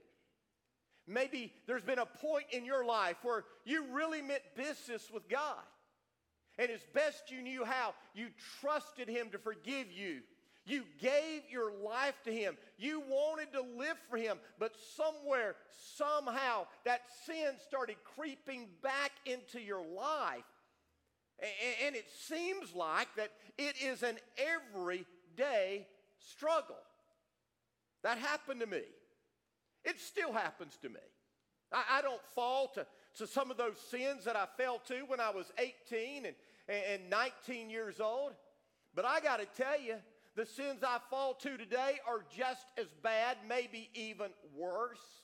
Maybe 1.07 1.53
there's 1.65 1.81
been 1.81 1.97
a 1.97 2.05
point 2.05 2.45
in 2.51 2.65
your 2.65 2.85
life 2.85 3.17
where 3.23 3.45
you 3.65 3.85
really 3.91 4.21
meant 4.21 4.43
business 4.55 5.09
with 5.11 5.27
God. 5.27 5.63
And 6.57 6.71
as 6.71 6.81
best 6.93 7.31
you 7.31 7.41
knew 7.41 7.65
how, 7.65 7.93
you 8.13 8.27
trusted 8.61 9.09
Him 9.09 9.29
to 9.31 9.37
forgive 9.37 9.91
you. 9.91 10.21
You 10.65 10.83
gave 10.99 11.43
your 11.49 11.71
life 11.71 12.15
to 12.23 12.33
Him. 12.33 12.57
You 12.77 13.01
wanted 13.01 13.51
to 13.53 13.61
live 13.61 13.97
for 14.09 14.17
Him. 14.17 14.37
But 14.57 14.73
somewhere, 14.95 15.55
somehow, 15.95 16.65
that 16.85 17.01
sin 17.25 17.53
started 17.67 17.97
creeping 18.15 18.67
back 18.81 19.11
into 19.25 19.59
your 19.59 19.85
life. 19.85 20.43
And 21.85 21.95
it 21.95 22.07
seems 22.09 22.73
like 22.73 23.09
that 23.17 23.31
it 23.57 23.75
is 23.83 24.01
an 24.01 24.17
everyday 24.37 25.85
struggle. 26.17 26.77
That 28.03 28.17
happened 28.17 28.61
to 28.61 28.67
me. 28.67 28.83
It 29.83 29.99
still 29.99 30.31
happens 30.31 30.77
to 30.81 30.89
me. 30.89 30.95
I, 31.71 32.01
don't 32.01 32.21
fall 32.33 32.69
to 32.75 32.85
to 33.17 33.27
some 33.27 33.49
of 33.49 33.57
those 33.57 33.77
sins 33.89 34.25
that 34.25 34.35
I 34.35 34.45
fell 34.57 34.79
to 34.87 35.01
when 35.07 35.19
I 35.19 35.29
was 35.29 35.51
18 35.57 36.25
and, 36.25 36.35
and 36.67 37.09
19 37.09 37.69
years 37.69 37.99
old. 37.99 38.33
But 38.93 39.05
I 39.05 39.19
got 39.19 39.37
to 39.39 39.45
tell 39.61 39.79
you, 39.79 39.95
the 40.35 40.45
sins 40.45 40.83
I 40.83 40.99
fall 41.09 41.33
to 41.35 41.57
today 41.57 41.99
are 42.07 42.23
just 42.35 42.65
as 42.77 42.87
bad, 43.03 43.37
maybe 43.47 43.89
even 43.93 44.31
worse. 44.55 45.23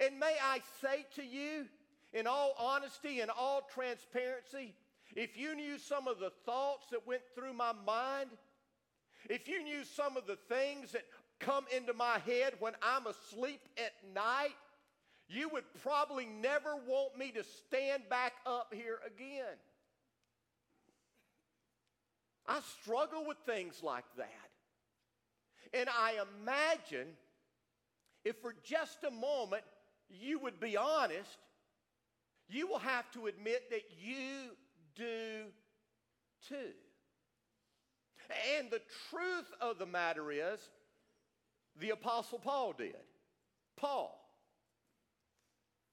And 0.00 0.18
may 0.18 0.36
I 0.42 0.60
say 0.80 1.04
to 1.16 1.24
you, 1.24 1.66
in 2.12 2.26
all 2.26 2.54
honesty 2.58 3.20
and 3.20 3.30
all 3.30 3.68
transparency, 3.72 4.74
if 5.14 5.36
you 5.36 5.54
knew 5.54 5.78
some 5.78 6.08
of 6.08 6.18
the 6.18 6.32
thoughts 6.46 6.86
that 6.90 7.06
went 7.06 7.22
through 7.34 7.52
my 7.52 7.72
mind, 7.86 8.30
if 9.28 9.48
you 9.48 9.62
knew 9.62 9.84
some 9.84 10.16
of 10.16 10.26
the 10.26 10.36
things 10.48 10.92
that 10.92 11.04
come 11.38 11.64
into 11.74 11.92
my 11.92 12.18
head 12.24 12.54
when 12.60 12.72
I'm 12.82 13.06
asleep 13.06 13.60
at 13.76 13.92
night, 14.14 14.56
you 15.28 15.48
would 15.50 15.64
probably 15.82 16.26
never 16.26 16.76
want 16.86 17.16
me 17.18 17.30
to 17.32 17.44
stand 17.44 18.04
back 18.08 18.32
up 18.46 18.72
here 18.74 18.98
again. 19.06 19.56
I 22.52 22.60
struggle 22.82 23.24
with 23.26 23.38
things 23.46 23.82
like 23.82 24.04
that. 24.18 24.28
And 25.72 25.88
I 25.88 26.16
imagine 26.40 27.08
if 28.24 28.36
for 28.42 28.54
just 28.62 28.98
a 29.04 29.10
moment 29.10 29.62
you 30.10 30.38
would 30.40 30.60
be 30.60 30.76
honest, 30.76 31.38
you 32.48 32.66
will 32.66 32.78
have 32.78 33.10
to 33.12 33.26
admit 33.26 33.70
that 33.70 33.82
you 33.98 34.50
do 34.94 35.46
too. 36.48 36.74
And 38.58 38.70
the 38.70 38.82
truth 39.10 39.50
of 39.60 39.78
the 39.78 39.86
matter 39.86 40.30
is, 40.30 40.60
the 41.80 41.90
Apostle 41.90 42.38
Paul 42.38 42.74
did. 42.76 42.94
Paul 43.76 44.22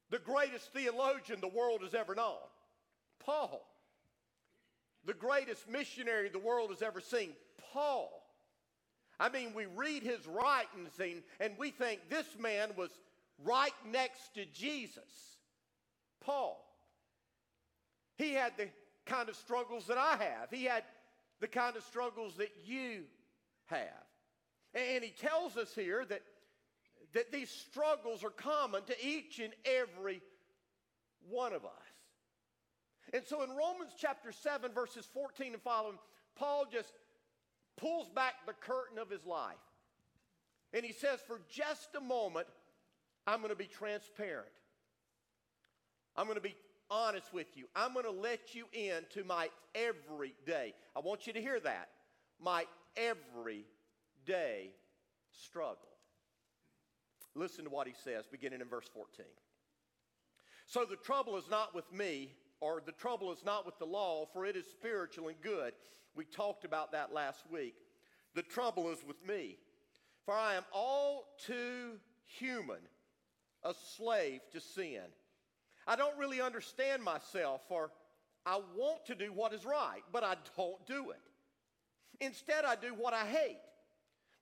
the 0.09 0.19
greatest 0.19 0.73
theologian 0.73 1.39
the 1.39 1.47
world 1.47 1.81
has 1.83 1.93
ever 1.93 2.15
known, 2.15 2.37
Paul. 3.19 3.68
The 5.05 5.13
greatest 5.13 5.67
missionary 5.69 6.29
the 6.29 6.39
world 6.39 6.69
has 6.69 6.81
ever 6.81 7.01
seen, 7.01 7.31
Paul. 7.73 8.11
I 9.19 9.29
mean, 9.29 9.53
we 9.53 9.65
read 9.65 10.03
his 10.03 10.25
writings 10.27 10.91
and, 10.99 11.23
and 11.39 11.53
we 11.57 11.71
think 11.71 12.01
this 12.09 12.27
man 12.39 12.69
was 12.77 12.89
right 13.43 13.73
next 13.91 14.33
to 14.35 14.45
Jesus. 14.45 15.37
Paul. 16.21 16.65
He 18.17 18.33
had 18.33 18.53
the 18.57 18.69
kind 19.05 19.29
of 19.29 19.35
struggles 19.35 19.87
that 19.87 19.97
I 19.97 20.17
have. 20.17 20.49
He 20.51 20.65
had 20.65 20.83
the 21.39 21.47
kind 21.47 21.75
of 21.75 21.83
struggles 21.83 22.35
that 22.35 22.51
you 22.65 23.03
have. 23.67 23.79
And 24.73 25.03
he 25.03 25.11
tells 25.11 25.57
us 25.57 25.73
here 25.73 26.05
that 26.05 26.21
that 27.13 27.31
these 27.31 27.49
struggles 27.49 28.23
are 28.23 28.29
common 28.29 28.83
to 28.83 28.95
each 29.05 29.39
and 29.39 29.53
every 29.65 30.21
one 31.27 31.53
of 31.53 31.65
us. 31.65 31.88
And 33.13 33.23
so 33.25 33.43
in 33.43 33.49
Romans 33.49 33.91
chapter 33.97 34.31
7, 34.31 34.71
verses 34.71 35.07
14 35.13 35.53
and 35.53 35.61
following, 35.61 35.97
Paul 36.35 36.65
just 36.71 36.93
pulls 37.77 38.09
back 38.09 38.33
the 38.45 38.53
curtain 38.53 38.97
of 38.97 39.09
his 39.09 39.25
life. 39.25 39.55
And 40.73 40.85
he 40.85 40.91
says, 40.91 41.19
For 41.25 41.41
just 41.49 41.89
a 41.95 42.01
moment, 42.01 42.47
I'm 43.25 43.39
going 43.39 43.49
to 43.49 43.55
be 43.55 43.65
transparent. 43.65 44.47
I'm 46.15 46.25
going 46.25 46.35
to 46.35 46.41
be 46.41 46.55
honest 46.91 47.33
with 47.33 47.47
you. 47.55 47.65
I'm 47.75 47.93
going 47.93 48.05
to 48.05 48.11
let 48.11 48.53
you 48.53 48.65
into 48.73 49.23
my 49.23 49.49
everyday. 49.73 50.73
I 50.95 50.99
want 50.99 51.27
you 51.27 51.33
to 51.33 51.41
hear 51.41 51.59
that. 51.61 51.89
My 52.41 52.65
everyday 52.97 54.71
struggle. 55.31 55.77
Listen 57.35 57.63
to 57.65 57.69
what 57.69 57.87
he 57.87 57.93
says, 58.03 58.25
beginning 58.29 58.61
in 58.61 58.67
verse 58.67 58.87
14. 58.93 59.25
So 60.65 60.85
the 60.85 60.95
trouble 60.95 61.37
is 61.37 61.49
not 61.49 61.73
with 61.73 61.91
me, 61.93 62.29
or 62.61 62.81
the 62.85 62.91
trouble 62.91 63.31
is 63.31 63.43
not 63.45 63.65
with 63.65 63.77
the 63.79 63.85
law, 63.85 64.27
for 64.33 64.45
it 64.45 64.55
is 64.55 64.65
spiritual 64.67 65.27
and 65.29 65.41
good. 65.41 65.73
We 66.15 66.25
talked 66.25 66.65
about 66.65 66.91
that 66.91 67.13
last 67.13 67.43
week. 67.51 67.75
The 68.35 68.41
trouble 68.41 68.91
is 68.91 68.99
with 69.07 69.25
me, 69.27 69.57
for 70.25 70.33
I 70.33 70.55
am 70.55 70.65
all 70.73 71.25
too 71.45 71.99
human, 72.25 72.79
a 73.63 73.73
slave 73.95 74.41
to 74.51 74.59
sin. 74.59 75.01
I 75.87 75.95
don't 75.95 76.17
really 76.17 76.41
understand 76.41 77.03
myself, 77.03 77.61
for 77.67 77.91
I 78.45 78.59
want 78.75 79.05
to 79.07 79.15
do 79.15 79.31
what 79.33 79.53
is 79.53 79.65
right, 79.65 80.01
but 80.11 80.23
I 80.23 80.35
don't 80.57 80.85
do 80.85 81.11
it. 81.11 81.21
Instead, 82.23 82.65
I 82.65 82.75
do 82.75 82.93
what 82.93 83.13
I 83.13 83.25
hate. 83.25 83.59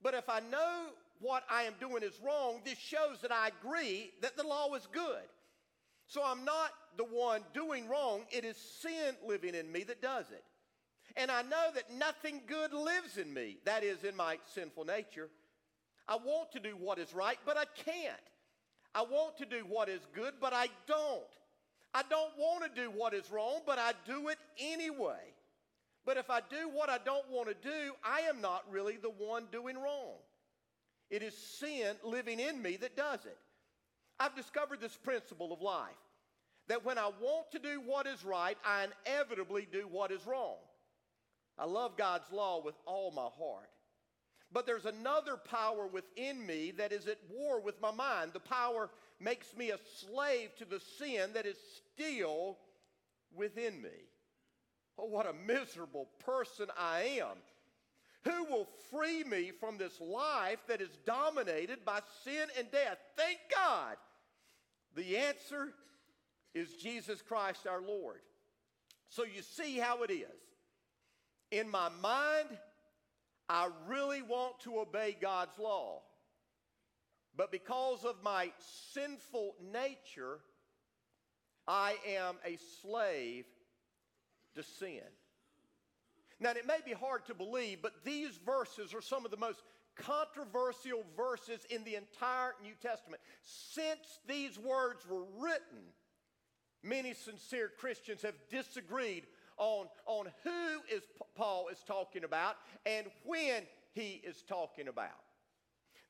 But 0.01 0.13
if 0.13 0.29
I 0.29 0.39
know 0.51 0.87
what 1.19 1.43
I 1.49 1.63
am 1.63 1.73
doing 1.79 2.03
is 2.03 2.19
wrong, 2.23 2.61
this 2.65 2.77
shows 2.77 3.21
that 3.21 3.31
I 3.31 3.49
agree 3.61 4.11
that 4.21 4.37
the 4.37 4.45
law 4.45 4.73
is 4.75 4.87
good. 4.91 5.23
So 6.07 6.21
I'm 6.23 6.45
not 6.45 6.71
the 6.97 7.05
one 7.05 7.41
doing 7.53 7.87
wrong, 7.87 8.21
it 8.31 8.43
is 8.43 8.57
sin 8.81 9.15
living 9.25 9.55
in 9.55 9.71
me 9.71 9.83
that 9.83 10.01
does 10.01 10.25
it. 10.31 10.43
And 11.15 11.31
I 11.31 11.41
know 11.43 11.69
that 11.73 11.91
nothing 11.97 12.41
good 12.47 12.73
lives 12.73 13.17
in 13.17 13.33
me, 13.33 13.57
that 13.65 13.83
is, 13.83 14.03
in 14.03 14.15
my 14.15 14.37
sinful 14.53 14.85
nature. 14.85 15.29
I 16.07 16.15
want 16.15 16.51
to 16.53 16.59
do 16.59 16.71
what 16.71 16.99
is 16.99 17.13
right, 17.13 17.37
but 17.45 17.57
I 17.57 17.65
can't. 17.83 18.15
I 18.93 19.01
want 19.01 19.37
to 19.37 19.45
do 19.45 19.63
what 19.67 19.89
is 19.89 20.01
good, 20.13 20.33
but 20.39 20.53
I 20.53 20.67
don't. 20.87 21.21
I 21.93 22.03
don't 22.09 22.31
want 22.37 22.63
to 22.63 22.81
do 22.81 22.91
what 22.91 23.13
is 23.13 23.29
wrong, 23.31 23.61
but 23.65 23.79
I 23.79 23.93
do 24.05 24.27
it 24.29 24.37
anyway. 24.59 25.33
But 26.05 26.17
if 26.17 26.29
I 26.29 26.39
do 26.39 26.69
what 26.71 26.89
I 26.89 26.99
don't 26.99 27.29
want 27.29 27.49
to 27.49 27.69
do, 27.69 27.93
I 28.03 28.21
am 28.21 28.41
not 28.41 28.63
really 28.71 28.97
the 28.97 29.09
one 29.09 29.45
doing 29.51 29.75
wrong. 29.75 30.15
It 31.09 31.21
is 31.21 31.35
sin 31.35 31.95
living 32.03 32.39
in 32.39 32.61
me 32.61 32.77
that 32.77 32.95
does 32.95 33.25
it. 33.25 33.37
I've 34.19 34.35
discovered 34.35 34.81
this 34.81 34.95
principle 34.95 35.53
of 35.53 35.61
life 35.61 35.89
that 36.67 36.85
when 36.85 36.97
I 36.97 37.09
want 37.21 37.51
to 37.51 37.59
do 37.59 37.81
what 37.85 38.07
is 38.07 38.23
right, 38.25 38.57
I 38.65 38.87
inevitably 39.05 39.67
do 39.71 39.87
what 39.89 40.11
is 40.11 40.25
wrong. 40.25 40.57
I 41.57 41.65
love 41.65 41.97
God's 41.97 42.31
law 42.31 42.61
with 42.63 42.75
all 42.85 43.11
my 43.11 43.29
heart. 43.37 43.69
But 44.51 44.65
there's 44.65 44.85
another 44.85 45.37
power 45.37 45.87
within 45.87 46.45
me 46.45 46.71
that 46.77 46.91
is 46.91 47.07
at 47.07 47.17
war 47.29 47.59
with 47.59 47.81
my 47.81 47.91
mind, 47.91 48.31
the 48.33 48.39
power 48.39 48.89
makes 49.19 49.55
me 49.55 49.71
a 49.71 49.79
slave 49.99 50.55
to 50.57 50.65
the 50.65 50.79
sin 50.97 51.31
that 51.33 51.45
is 51.45 51.57
still 51.95 52.57
within 53.35 53.81
me. 53.81 53.89
Oh, 54.97 55.05
what 55.05 55.27
a 55.27 55.33
miserable 55.33 56.07
person 56.25 56.67
I 56.77 57.19
am. 57.21 57.37
Who 58.23 58.43
will 58.45 58.67
free 58.91 59.23
me 59.23 59.51
from 59.59 59.77
this 59.77 59.99
life 60.01 60.59
that 60.67 60.81
is 60.81 60.97
dominated 61.05 61.85
by 61.85 62.01
sin 62.23 62.47
and 62.57 62.69
death? 62.71 62.97
Thank 63.15 63.37
God. 63.53 63.97
The 64.95 65.17
answer 65.17 65.73
is 66.53 66.73
Jesus 66.73 67.21
Christ 67.21 67.67
our 67.67 67.81
Lord. 67.81 68.19
So 69.09 69.23
you 69.23 69.41
see 69.41 69.77
how 69.77 70.03
it 70.03 70.11
is. 70.11 70.27
In 71.51 71.69
my 71.69 71.89
mind, 72.01 72.57
I 73.47 73.69
really 73.87 74.21
want 74.21 74.59
to 74.61 74.79
obey 74.79 75.15
God's 75.19 75.57
law. 75.57 76.01
But 77.35 77.51
because 77.51 78.03
of 78.03 78.15
my 78.23 78.51
sinful 78.93 79.55
nature, 79.71 80.39
I 81.67 81.95
am 82.07 82.35
a 82.45 82.57
slave 82.81 83.45
to 84.55 84.63
sin. 84.63 85.01
Now, 86.39 86.51
it 86.51 86.67
may 86.67 86.79
be 86.85 86.93
hard 86.93 87.25
to 87.27 87.33
believe, 87.33 87.81
but 87.81 88.03
these 88.03 88.37
verses 88.45 88.93
are 88.93 89.01
some 89.01 89.25
of 89.25 89.31
the 89.31 89.37
most 89.37 89.63
controversial 89.95 91.03
verses 91.15 91.65
in 91.69 91.83
the 91.83 91.95
entire 91.95 92.53
New 92.61 92.73
Testament. 92.81 93.21
Since 93.43 94.19
these 94.27 94.59
words 94.59 95.07
were 95.09 95.23
written, 95.39 95.81
many 96.87 97.13
sincere 97.13 97.71
Christians 97.77 98.21
have 98.21 98.35
disagreed 98.49 99.25
on, 99.57 99.87
on 100.05 100.27
who 100.43 100.95
is 100.95 101.03
Paul 101.35 101.67
is 101.71 101.79
talking 101.87 102.23
about 102.23 102.55
and 102.85 103.07
when 103.23 103.63
he 103.93 104.21
is 104.23 104.43
talking 104.47 104.87
about. 104.87 105.09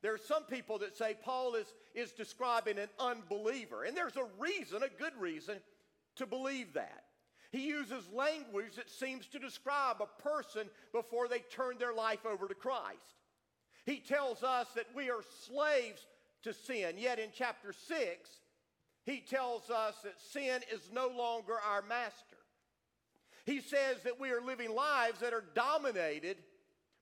There 0.01 0.13
are 0.13 0.19
some 0.19 0.43
people 0.43 0.77
that 0.79 0.95
say 0.95 1.15
Paul 1.23 1.55
is, 1.55 1.73
is 1.95 2.11
describing 2.11 2.77
an 2.77 2.89
unbeliever, 2.99 3.83
and 3.83 3.97
there's 3.97 4.15
a 4.15 4.27
reason, 4.37 4.83
a 4.83 4.89
good 5.01 5.13
reason, 5.19 5.57
to 6.17 6.25
believe 6.25 6.73
that. 6.73 7.03
He 7.51 7.67
uses 7.67 8.07
language 8.13 8.75
that 8.75 8.89
seems 8.89 9.25
to 9.27 9.39
describe 9.39 9.97
a 10.01 10.21
person 10.21 10.69
before 10.91 11.27
they 11.27 11.39
turn 11.39 11.77
their 11.79 11.93
life 11.93 12.25
over 12.25 12.47
to 12.47 12.53
Christ. 12.53 13.15
He 13.85 13.99
tells 13.99 14.43
us 14.43 14.67
that 14.75 14.87
we 14.93 15.09
are 15.09 15.23
slaves 15.45 16.05
to 16.43 16.53
sin, 16.53 16.95
yet 16.97 17.19
in 17.19 17.29
chapter 17.33 17.73
6, 17.73 18.29
he 19.07 19.21
tells 19.21 19.69
us 19.69 19.95
that 20.03 20.19
sin 20.19 20.59
is 20.71 20.91
no 20.93 21.07
longer 21.07 21.53
our 21.53 21.81
master. 21.81 22.35
He 23.45 23.61
says 23.61 24.03
that 24.03 24.19
we 24.19 24.31
are 24.31 24.41
living 24.41 24.75
lives 24.75 25.21
that 25.21 25.33
are 25.33 25.45
dominated 25.55 26.35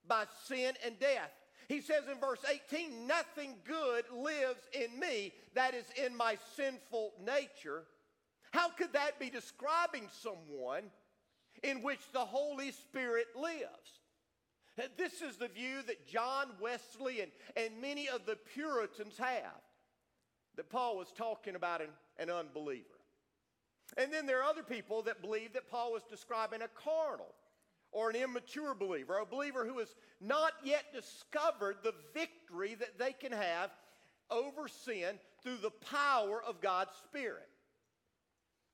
by 0.08 0.26
sin 0.46 0.74
and 0.86 1.00
death. 1.00 1.32
He 1.68 1.82
says 1.82 2.04
in 2.10 2.20
verse 2.20 2.46
18, 2.48 3.08
Nothing 3.08 3.56
good 3.66 4.06
lives 4.14 4.62
in 4.72 5.00
me 5.00 5.34
that 5.56 5.74
is 5.74 5.86
in 5.98 6.16
my 6.16 6.38
sinful 6.56 7.14
nature. 7.26 7.86
How 8.52 8.70
could 8.70 8.94
that 8.94 9.20
be 9.20 9.32
describing 9.32 10.08
someone 10.12 10.84
in 11.64 11.82
which 11.82 12.12
the 12.14 12.20
Holy 12.20 12.72
Spirit 12.72 13.26
lives? 13.36 14.00
This 14.96 15.24
is 15.24 15.38
the 15.38 15.48
view 15.48 15.82
that 15.88 16.08
John 16.08 16.50
Wesley 16.62 17.22
and, 17.22 17.32
and 17.58 17.82
many 17.82 18.10
of 18.10 18.28
the 18.28 18.38
Puritans 18.54 19.18
have 19.18 19.65
that 20.58 20.70
Paul 20.70 20.98
was 20.98 21.12
talking 21.12 21.56
about 21.56 21.82
an, 21.82 21.90
an 22.18 22.30
unbeliever. 22.30 22.86
And 23.98 24.12
then 24.12 24.26
there 24.26 24.40
are 24.40 24.50
other 24.50 24.64
people 24.64 25.04
that 25.04 25.22
believe 25.22 25.54
that 25.54 25.70
Paul 25.70 25.94
was 25.94 26.04
describing 26.10 26.62
a 26.62 26.68
carnal 26.68 27.34
or 27.92 28.10
an 28.10 28.16
immature 28.16 28.74
believer, 28.74 29.18
a 29.18 29.26
believer 29.26 29.66
who 29.66 29.80
has 29.80 29.96
not 30.20 30.54
yet 30.64 30.86
discovered 30.94 31.78
the 31.84 31.94
victory 32.14 32.76
that 32.76 32.98
they 32.98 33.14
can 33.14 33.32
have 33.32 33.72
over 34.30 34.68
sin 34.68 35.18
through 35.44 35.58
the 35.58 35.72
power 35.92 36.42
of 36.44 36.62
God's 36.62 36.92
Spirit. 37.08 37.48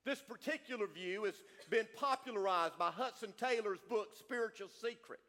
This 0.06 0.22
particular 0.22 0.88
view 0.88 1.26
has 1.26 1.36
been 1.70 1.88
popularized 1.96 2.78
by 2.80 2.90
Hudson 2.90 3.34
Taylor's 3.38 3.82
book, 3.88 4.16
Spiritual 4.18 4.70
Secret. 4.70 5.20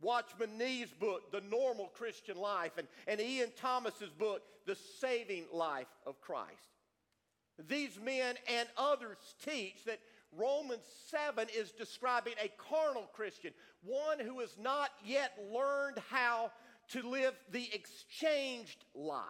Watchman 0.00 0.58
Nee's 0.58 0.90
book, 0.90 1.32
The 1.32 1.40
Normal 1.40 1.86
Christian 1.88 2.36
Life, 2.36 2.72
and, 2.78 2.88
and 3.06 3.20
Ian 3.20 3.52
Thomas's 3.56 4.10
book, 4.10 4.42
The 4.66 4.76
Saving 5.00 5.44
Life 5.52 5.88
of 6.06 6.20
Christ. 6.20 6.74
These 7.68 7.98
men 8.00 8.36
and 8.48 8.68
others 8.76 9.16
teach 9.44 9.84
that 9.84 10.00
Romans 10.36 10.84
7 11.08 11.48
is 11.56 11.70
describing 11.70 12.34
a 12.42 12.50
carnal 12.58 13.08
Christian, 13.12 13.52
one 13.82 14.18
who 14.18 14.40
has 14.40 14.56
not 14.58 14.90
yet 15.04 15.32
learned 15.52 15.98
how 16.10 16.50
to 16.88 17.08
live 17.08 17.34
the 17.52 17.68
exchanged 17.72 18.84
life. 18.94 19.22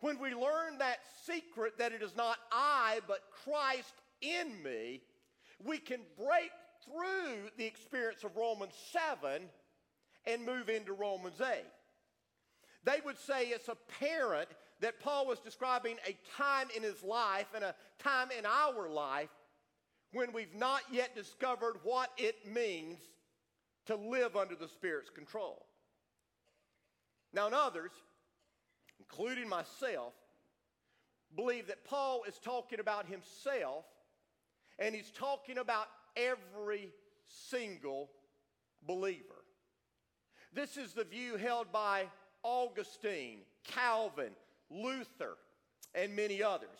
When 0.00 0.18
we 0.18 0.34
learn 0.34 0.78
that 0.78 0.98
secret 1.24 1.78
that 1.78 1.92
it 1.92 2.02
is 2.02 2.16
not 2.16 2.38
I, 2.50 3.00
but 3.06 3.20
Christ 3.44 3.94
in 4.20 4.62
me, 4.62 5.00
we 5.64 5.78
can 5.78 6.00
break 6.16 6.50
through 6.86 7.50
the 7.56 7.64
experience 7.64 8.24
of 8.24 8.36
Romans 8.36 8.74
7 8.92 9.42
and 10.26 10.46
move 10.46 10.68
into 10.68 10.92
Romans 10.92 11.40
8. 11.40 11.64
They 12.84 13.00
would 13.04 13.18
say 13.18 13.46
it's 13.46 13.68
apparent 13.68 14.48
that 14.80 15.00
Paul 15.00 15.26
was 15.26 15.38
describing 15.40 15.96
a 16.06 16.16
time 16.36 16.68
in 16.76 16.82
his 16.82 17.02
life 17.02 17.46
and 17.54 17.64
a 17.64 17.74
time 17.98 18.28
in 18.36 18.44
our 18.46 18.88
life 18.88 19.30
when 20.12 20.32
we've 20.32 20.54
not 20.54 20.82
yet 20.90 21.14
discovered 21.14 21.76
what 21.82 22.10
it 22.16 22.46
means 22.46 22.98
to 23.86 23.96
live 23.96 24.36
under 24.36 24.54
the 24.54 24.68
Spirit's 24.68 25.10
control. 25.10 25.64
Now, 27.32 27.46
and 27.46 27.54
others, 27.54 27.90
including 28.98 29.48
myself, 29.48 30.14
believe 31.34 31.66
that 31.68 31.84
Paul 31.84 32.22
is 32.26 32.38
talking 32.38 32.80
about 32.80 33.06
himself 33.06 33.84
and 34.78 34.94
he's 34.94 35.10
talking 35.10 35.58
about 35.58 35.86
every 36.16 36.92
single 37.26 38.10
believer. 38.86 39.44
This 40.52 40.76
is 40.76 40.92
the 40.92 41.04
view 41.04 41.36
held 41.36 41.70
by 41.70 42.06
Augustine, 42.42 43.40
Calvin, 43.64 44.30
Luther, 44.70 45.36
and 45.94 46.14
many 46.16 46.42
others. 46.42 46.78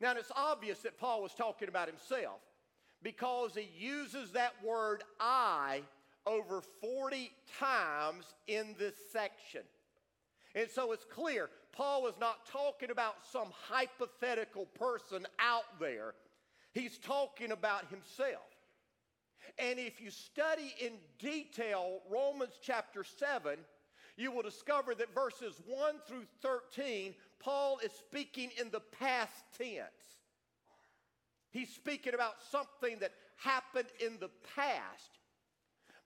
Now, 0.00 0.12
it's 0.16 0.32
obvious 0.34 0.78
that 0.80 0.98
Paul 0.98 1.22
was 1.22 1.32
talking 1.34 1.68
about 1.68 1.88
himself 1.88 2.40
because 3.02 3.54
he 3.54 3.68
uses 3.78 4.30
that 4.32 4.54
word 4.64 5.02
I 5.20 5.82
over 6.26 6.62
40 6.80 7.32
times 7.58 8.34
in 8.46 8.74
this 8.78 8.94
section. 9.12 9.62
And 10.54 10.68
so 10.70 10.92
it's 10.92 11.04
clear 11.04 11.50
Paul 11.72 12.06
is 12.06 12.14
not 12.20 12.46
talking 12.46 12.90
about 12.90 13.16
some 13.30 13.48
hypothetical 13.68 14.66
person 14.66 15.26
out 15.38 15.80
there, 15.80 16.14
he's 16.72 16.98
talking 16.98 17.52
about 17.52 17.88
himself. 17.88 18.51
And 19.58 19.78
if 19.78 20.00
you 20.00 20.10
study 20.10 20.74
in 20.80 20.92
detail 21.18 22.00
Romans 22.10 22.54
chapter 22.62 23.04
7, 23.04 23.58
you 24.16 24.30
will 24.30 24.42
discover 24.42 24.94
that 24.94 25.14
verses 25.14 25.60
1 25.66 25.94
through 26.06 26.26
13, 26.42 27.14
Paul 27.40 27.78
is 27.84 27.92
speaking 27.92 28.50
in 28.60 28.70
the 28.70 28.80
past 28.80 29.44
tense. 29.56 30.20
He's 31.50 31.70
speaking 31.70 32.14
about 32.14 32.34
something 32.50 32.98
that 33.00 33.12
happened 33.36 33.88
in 34.04 34.18
the 34.20 34.30
past. 34.54 35.18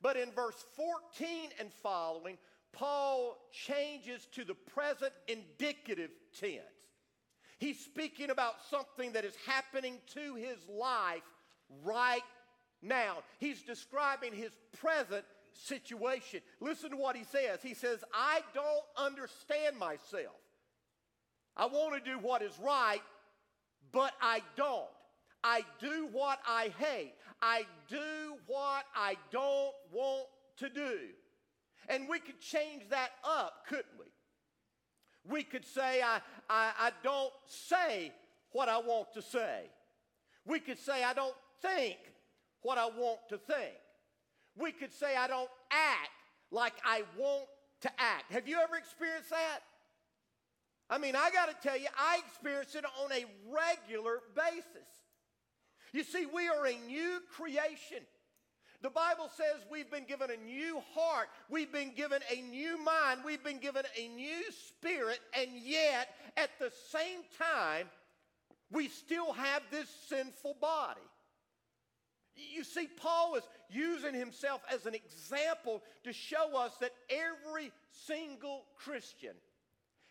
But 0.03 0.17
in 0.17 0.31
verse 0.33 0.65
14 0.77 1.51
and 1.61 1.73
following, 1.73 2.37
Paul 2.73 3.39
changes 3.53 4.27
to 4.33 4.45
the 4.45 4.55
present 4.55 5.13
indicative 5.29 6.11
tense. 6.39 6.63
He's 7.59 7.81
speaking 7.81 8.31
about 8.31 8.57
something 8.71 9.13
that 9.13 9.25
is 9.25 9.35
happening 9.47 9.99
to 10.15 10.35
his 10.35 10.59
life 10.69 11.23
right 11.85 12.21
now. 12.83 13.19
He's 13.39 13.63
describing 13.63 14.33
his 14.33 14.53
present 14.81 15.25
situation. 15.55 16.41
Listen 16.61 16.91
to 16.91 16.97
what 16.97 17.17
he 17.17 17.25
says. 17.25 17.61
He 17.63 17.75
says, 17.75 18.05
I 18.15 18.41
don't 18.55 18.85
understand 18.97 19.79
myself. 19.79 20.37
I 21.57 21.67
want 21.67 21.95
to 21.95 22.11
do 22.11 22.19
what 22.19 22.43
is 22.43 22.53
right, 22.63 23.01
but 23.93 24.13
I 24.21 24.43
don't. 24.57 24.85
I 25.43 25.65
do 25.81 26.09
what 26.13 26.39
I 26.47 26.71
hate. 26.79 27.15
I 27.41 27.65
do 27.89 28.37
what 28.47 28.85
I 28.95 29.17
don't 29.31 29.75
want 29.93 30.27
to 30.59 30.69
do. 30.69 30.99
And 31.89 32.09
we 32.09 32.19
could 32.19 32.41
change 32.41 32.83
that 32.91 33.11
up, 33.25 33.67
couldn't 33.69 33.85
we? 33.99 34.07
We 35.29 35.43
could 35.43 35.65
say, 35.65 36.03
I, 36.03 36.21
I, 36.51 36.73
I 36.79 36.91
don't 37.03 37.33
say 37.47 38.13
what 38.53 38.69
I 38.69 38.79
want 38.79 39.13
to 39.15 39.23
say. 39.23 39.65
We 40.45 40.61
could 40.61 40.79
say, 40.79 41.05
I 41.05 41.13
don't 41.13 41.35
think 41.63 41.97
what 42.67 42.79
I 42.79 42.87
want 42.87 43.21
to 43.29 43.39
think. 43.39 43.75
We 44.59 44.73
could 44.73 44.93
say, 44.93 45.15
I 45.17 45.29
don't 45.29 45.49
act 45.71 46.11
like 46.51 46.73
I 46.85 47.05
want 47.17 47.45
to 47.83 47.91
act. 47.97 48.33
Have 48.33 48.49
you 48.49 48.59
ever 48.59 48.75
experienced 48.75 49.31
that? 49.31 49.61
I 50.91 50.99
mean, 50.99 51.15
I 51.15 51.31
got 51.31 51.49
to 51.49 51.69
tell 51.69 51.79
you, 51.79 51.87
I 51.97 52.21
experience 52.27 52.75
it 52.75 52.85
on 52.85 53.13
a 53.13 53.25
regular 53.49 54.19
basis. 54.35 54.89
You 55.93 56.03
see, 56.03 56.27
we 56.27 56.49
are 56.49 56.67
a 56.67 56.77
new 56.89 57.21
creation. 57.37 58.03
The 58.83 58.91
Bible 58.91 59.31
says 59.37 59.65
we've 59.71 59.91
been 59.91 60.05
given 60.05 60.31
a 60.31 60.45
new 60.45 60.83
heart, 60.93 61.29
we've 61.49 61.73
been 61.73 61.93
given 61.95 62.21
a 62.37 62.43
new 62.43 62.83
mind, 62.83 63.21
we've 63.25 63.45
been 63.45 63.61
given 63.61 63.85
a 63.97 64.09
new 64.09 64.43
spirit, 64.69 65.21
and 65.39 65.51
yet 65.55 66.09
at 66.37 66.51
the 66.59 66.73
same 66.91 67.21
time, 67.39 67.87
we 68.73 68.89
still 68.89 69.33
have 69.33 69.63
this 69.71 69.89
sinful 70.09 70.57
body. 70.61 71.01
You 72.37 72.65
see, 72.65 72.89
Paul 72.97 73.37
is 73.37 73.45
using 73.71 74.15
himself 74.15 74.63
as 74.73 74.87
an 74.87 74.95
example 74.95 75.83
to 76.05 76.13
show 76.13 76.57
us 76.57 76.77
that 76.81 76.93
every 77.09 77.73
single 78.07 78.65
Christian 78.77 79.35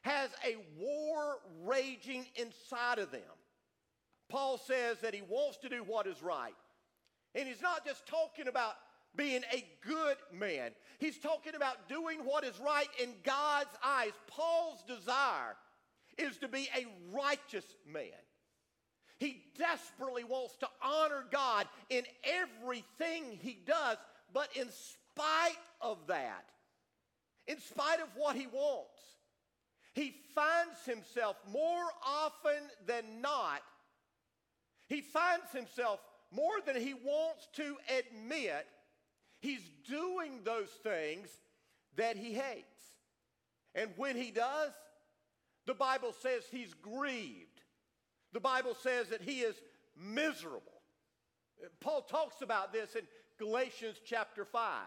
has 0.01 0.29
a 0.45 0.57
war 0.79 1.37
raging 1.63 2.25
inside 2.35 2.99
of 2.99 3.11
them. 3.11 3.21
Paul 4.29 4.57
says 4.57 4.99
that 5.01 5.13
he 5.13 5.21
wants 5.21 5.57
to 5.59 5.69
do 5.69 5.83
what 5.83 6.07
is 6.07 6.21
right. 6.23 6.55
And 7.35 7.47
he's 7.47 7.61
not 7.61 7.85
just 7.85 8.07
talking 8.07 8.47
about 8.47 8.73
being 9.15 9.43
a 9.53 9.65
good 9.87 10.17
man, 10.33 10.71
he's 10.99 11.17
talking 11.17 11.55
about 11.55 11.87
doing 11.87 12.19
what 12.19 12.43
is 12.43 12.59
right 12.59 12.89
in 13.01 13.13
God's 13.23 13.69
eyes. 13.83 14.11
Paul's 14.27 14.83
desire 14.87 15.55
is 16.17 16.37
to 16.37 16.47
be 16.47 16.67
a 16.75 16.85
righteous 17.15 17.65
man. 17.87 18.24
He 19.17 19.43
desperately 19.57 20.23
wants 20.23 20.55
to 20.57 20.67
honor 20.83 21.25
God 21.31 21.67
in 21.89 22.03
everything 22.23 23.39
he 23.41 23.57
does, 23.65 23.97
but 24.33 24.49
in 24.55 24.67
spite 24.69 25.57
of 25.79 25.97
that, 26.07 26.45
in 27.47 27.59
spite 27.59 28.01
of 28.01 28.09
what 28.15 28.35
he 28.35 28.47
wants, 28.47 28.99
he 29.93 30.13
finds 30.33 30.83
himself 30.85 31.37
more 31.49 31.85
often 32.05 32.69
than 32.85 33.21
not, 33.21 33.61
he 34.87 34.99
finds 34.99 35.51
himself 35.51 35.99
more 36.31 36.59
than 36.65 36.75
he 36.75 36.93
wants 36.93 37.47
to 37.53 37.77
admit, 37.97 38.67
he's 39.39 39.69
doing 39.87 40.41
those 40.43 40.69
things 40.83 41.29
that 41.95 42.17
he 42.17 42.33
hates. 42.33 42.65
And 43.73 43.91
when 43.95 44.17
he 44.17 44.31
does, 44.31 44.71
the 45.65 45.73
Bible 45.73 46.13
says 46.21 46.43
he's 46.51 46.73
grieved. 46.73 47.44
The 48.35 48.41
Bible 48.41 48.75
says 48.75 49.07
that 49.07 49.21
he 49.21 49.39
is 49.39 49.55
miserable. 49.97 50.81
Paul 51.79 52.01
talks 52.01 52.41
about 52.41 52.73
this 52.73 52.93
in 52.93 53.03
Galatians 53.39 53.95
chapter 54.05 54.43
5. 54.43 54.81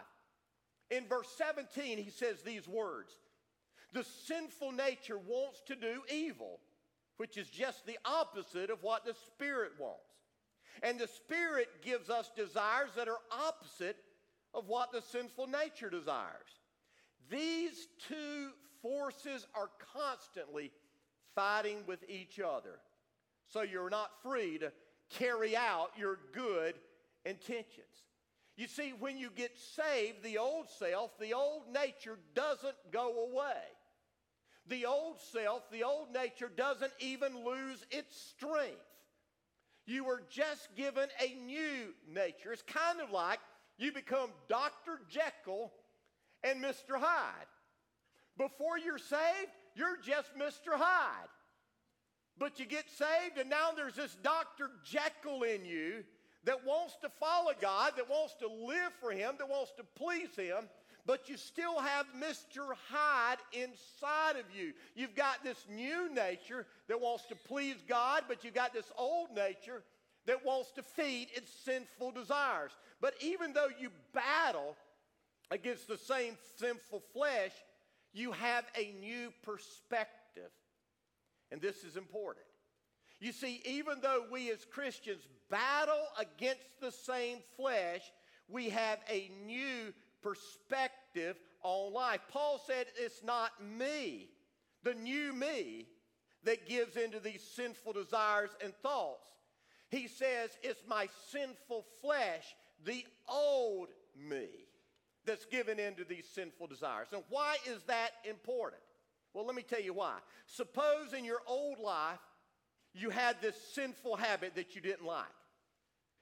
In 0.91 1.07
verse 1.07 1.29
17, 1.35 1.97
he 1.97 2.11
says 2.11 2.43
these 2.43 2.67
words 2.67 3.11
The 3.91 4.05
sinful 4.27 4.73
nature 4.73 5.17
wants 5.17 5.63
to 5.65 5.75
do 5.75 6.03
evil, 6.13 6.59
which 7.17 7.37
is 7.37 7.49
just 7.49 7.87
the 7.87 7.97
opposite 8.05 8.69
of 8.69 8.83
what 8.83 9.03
the 9.03 9.15
Spirit 9.15 9.71
wants. 9.79 10.03
And 10.83 10.99
the 10.99 11.07
Spirit 11.07 11.69
gives 11.83 12.11
us 12.11 12.29
desires 12.35 12.91
that 12.97 13.07
are 13.07 13.17
opposite 13.31 13.97
of 14.53 14.67
what 14.67 14.91
the 14.91 15.01
sinful 15.01 15.47
nature 15.47 15.89
desires. 15.89 16.59
These 17.31 17.87
two 18.07 18.51
forces 18.83 19.47
are 19.55 19.71
constantly 19.91 20.69
fighting 21.33 21.77
with 21.87 22.07
each 22.07 22.39
other 22.39 22.77
so 23.49 23.61
you're 23.61 23.89
not 23.89 24.09
free 24.23 24.57
to 24.59 24.71
carry 25.09 25.55
out 25.55 25.91
your 25.97 26.19
good 26.33 26.75
intentions. 27.25 27.85
You 28.55 28.67
see, 28.67 28.93
when 28.99 29.17
you 29.17 29.29
get 29.35 29.57
saved, 29.57 30.21
the 30.23 30.37
old 30.37 30.67
self, 30.69 31.17
the 31.19 31.33
old 31.33 31.63
nature 31.73 32.19
doesn't 32.35 32.75
go 32.91 33.29
away. 33.31 33.53
The 34.67 34.85
old 34.85 35.17
self, 35.31 35.63
the 35.71 35.83
old 35.83 36.13
nature 36.13 36.51
doesn't 36.55 36.91
even 36.99 37.43
lose 37.43 37.85
its 37.89 38.15
strength. 38.15 38.77
You 39.85 40.03
were 40.03 40.21
just 40.29 40.75
given 40.75 41.07
a 41.19 41.33
new 41.33 41.93
nature. 42.07 42.53
It's 42.53 42.61
kind 42.61 43.01
of 43.01 43.09
like 43.11 43.39
you 43.77 43.91
become 43.91 44.29
Dr. 44.47 44.99
Jekyll 45.09 45.71
and 46.43 46.63
Mr. 46.63 46.97
Hyde. 46.97 47.47
Before 48.37 48.77
you're 48.77 48.99
saved, 48.99 49.51
you're 49.75 49.97
just 49.97 50.35
Mr. 50.37 50.73
Hyde. 50.73 51.29
But 52.39 52.57
you 52.57 52.65
get 52.65 52.85
saved, 52.89 53.37
and 53.37 53.49
now 53.49 53.71
there's 53.75 53.95
this 53.95 54.15
Dr. 54.23 54.71
Jekyll 54.83 55.43
in 55.43 55.65
you 55.65 56.03
that 56.45 56.65
wants 56.65 56.95
to 57.01 57.09
follow 57.19 57.51
God, 57.59 57.93
that 57.97 58.09
wants 58.09 58.33
to 58.39 58.47
live 58.47 58.93
for 59.01 59.11
Him, 59.11 59.35
that 59.37 59.49
wants 59.49 59.73
to 59.77 59.83
please 59.95 60.33
Him, 60.35 60.69
but 61.05 61.27
you 61.27 61.37
still 61.37 61.79
have 61.79 62.05
Mr. 62.17 62.73
Hyde 62.89 63.39
inside 63.51 64.39
of 64.39 64.45
you. 64.55 64.73
You've 64.95 65.15
got 65.15 65.43
this 65.43 65.65
new 65.69 66.13
nature 66.13 66.65
that 66.87 67.01
wants 67.01 67.25
to 67.25 67.35
please 67.35 67.75
God, 67.87 68.23
but 68.27 68.43
you've 68.43 68.53
got 68.53 68.73
this 68.73 68.91
old 68.97 69.29
nature 69.35 69.83
that 70.25 70.45
wants 70.45 70.71
to 70.73 70.83
feed 70.83 71.27
its 71.33 71.51
sinful 71.65 72.11
desires. 72.11 72.71
But 73.01 73.15
even 73.21 73.53
though 73.53 73.69
you 73.79 73.89
battle 74.13 74.75
against 75.51 75.87
the 75.87 75.97
same 75.97 76.37
sinful 76.57 77.01
flesh, 77.11 77.53
you 78.13 78.31
have 78.31 78.65
a 78.77 78.93
new 78.99 79.33
perspective. 79.43 80.51
And 81.51 81.61
this 81.61 81.83
is 81.83 81.97
important. 81.97 82.45
You 83.19 83.31
see, 83.31 83.61
even 83.65 83.99
though 84.01 84.25
we 84.31 84.49
as 84.51 84.65
Christians 84.65 85.27
battle 85.49 86.05
against 86.17 86.79
the 86.79 86.91
same 86.91 87.39
flesh, 87.57 88.01
we 88.47 88.69
have 88.69 88.99
a 89.09 89.29
new 89.45 89.93
perspective 90.21 91.37
on 91.63 91.93
life. 91.93 92.21
Paul 92.29 92.61
said, 92.65 92.87
It's 92.97 93.23
not 93.23 93.51
me, 93.63 94.29
the 94.83 94.93
new 94.93 95.33
me, 95.33 95.87
that 96.43 96.67
gives 96.67 96.95
into 96.95 97.19
these 97.19 97.43
sinful 97.43 97.93
desires 97.93 98.51
and 98.63 98.73
thoughts. 98.75 99.27
He 99.89 100.07
says, 100.07 100.51
It's 100.63 100.81
my 100.87 101.07
sinful 101.29 101.85
flesh, 102.01 102.55
the 102.85 103.05
old 103.27 103.89
me, 104.15 104.47
that's 105.25 105.45
given 105.45 105.79
into 105.79 106.05
these 106.05 106.27
sinful 106.33 106.67
desires. 106.67 107.07
And 107.11 107.23
why 107.29 107.57
is 107.67 107.83
that 107.83 108.11
important? 108.23 108.81
Well, 109.33 109.45
let 109.45 109.55
me 109.55 109.63
tell 109.63 109.81
you 109.81 109.93
why. 109.93 110.17
Suppose 110.47 111.13
in 111.17 111.23
your 111.23 111.41
old 111.47 111.79
life 111.79 112.19
you 112.93 113.09
had 113.09 113.41
this 113.41 113.55
sinful 113.73 114.15
habit 114.15 114.55
that 114.55 114.75
you 114.75 114.81
didn't 114.81 115.05
like. 115.05 115.25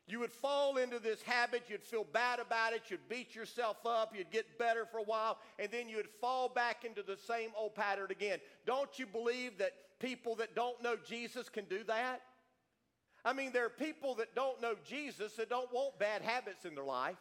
You 0.09 0.19
would 0.19 0.31
fall 0.31 0.77
into 0.77 0.99
this 0.99 1.21
habit, 1.21 1.63
you'd 1.67 1.83
feel 1.83 2.05
bad 2.05 2.39
about 2.39 2.71
it, 2.71 2.83
you'd 2.87 3.09
beat 3.09 3.35
yourself 3.35 3.77
up, 3.85 4.13
you'd 4.15 4.31
get 4.31 4.57
better 4.57 4.85
for 4.85 4.99
a 4.99 5.03
while, 5.03 5.37
and 5.59 5.69
then 5.69 5.89
you'd 5.89 6.07
fall 6.21 6.47
back 6.47 6.85
into 6.85 7.03
the 7.03 7.17
same 7.17 7.49
old 7.57 7.75
pattern 7.75 8.07
again. 8.09 8.39
Don't 8.65 8.97
you 8.97 9.05
believe 9.05 9.57
that 9.57 9.73
people 9.99 10.35
that 10.35 10.55
don't 10.55 10.81
know 10.81 10.95
Jesus 11.05 11.49
can 11.49 11.65
do 11.65 11.83
that? 11.85 12.21
I 13.25 13.33
mean, 13.33 13.51
there 13.51 13.65
are 13.65 13.69
people 13.69 14.15
that 14.15 14.33
don't 14.33 14.61
know 14.61 14.75
Jesus 14.85 15.33
that 15.33 15.49
don't 15.49 15.71
want 15.73 15.99
bad 15.99 16.21
habits 16.21 16.63
in 16.63 16.73
their 16.73 16.85
life. 16.85 17.17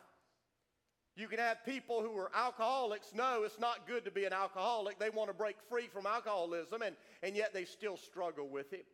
You 1.17 1.29
can 1.29 1.39
have 1.39 1.65
people 1.65 2.03
who 2.03 2.15
are 2.19 2.31
alcoholics. 2.35 3.13
No, 3.15 3.43
it's 3.45 3.59
not 3.59 3.87
good 3.87 4.05
to 4.05 4.11
be 4.11 4.27
an 4.27 4.35
alcoholic. 4.35 4.99
They 4.99 5.09
want 5.09 5.31
to 5.31 5.35
break 5.35 5.57
free 5.71 5.89
from 5.89 6.07
alcoholism, 6.07 6.83
and, 6.83 6.95
and 7.23 7.35
yet 7.35 7.55
they 7.55 7.65
still 7.65 7.97
struggle 7.97 8.47
with 8.49 8.75
it. 8.75 8.87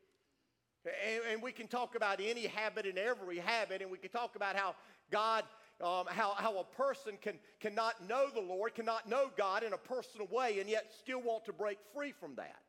And, 0.84 1.22
and 1.32 1.42
we 1.42 1.50
can 1.50 1.66
talk 1.66 1.96
about 1.96 2.20
any 2.20 2.46
habit 2.46 2.86
and 2.86 2.96
every 2.96 3.38
habit, 3.38 3.82
and 3.82 3.90
we 3.90 3.98
can 3.98 4.10
talk 4.10 4.36
about 4.36 4.54
how 4.54 4.76
God, 5.10 5.42
um, 5.80 6.06
how, 6.08 6.34
how 6.36 6.58
a 6.58 6.64
person 6.64 7.18
can 7.20 7.40
cannot 7.58 8.08
know 8.08 8.28
the 8.32 8.40
Lord, 8.40 8.76
cannot 8.76 9.08
know 9.08 9.28
God 9.36 9.64
in 9.64 9.72
a 9.72 9.78
personal 9.78 10.28
way, 10.30 10.60
and 10.60 10.70
yet 10.70 10.92
still 10.96 11.20
want 11.20 11.44
to 11.46 11.52
break 11.52 11.78
free 11.92 12.12
from 12.12 12.36
that. 12.36 12.62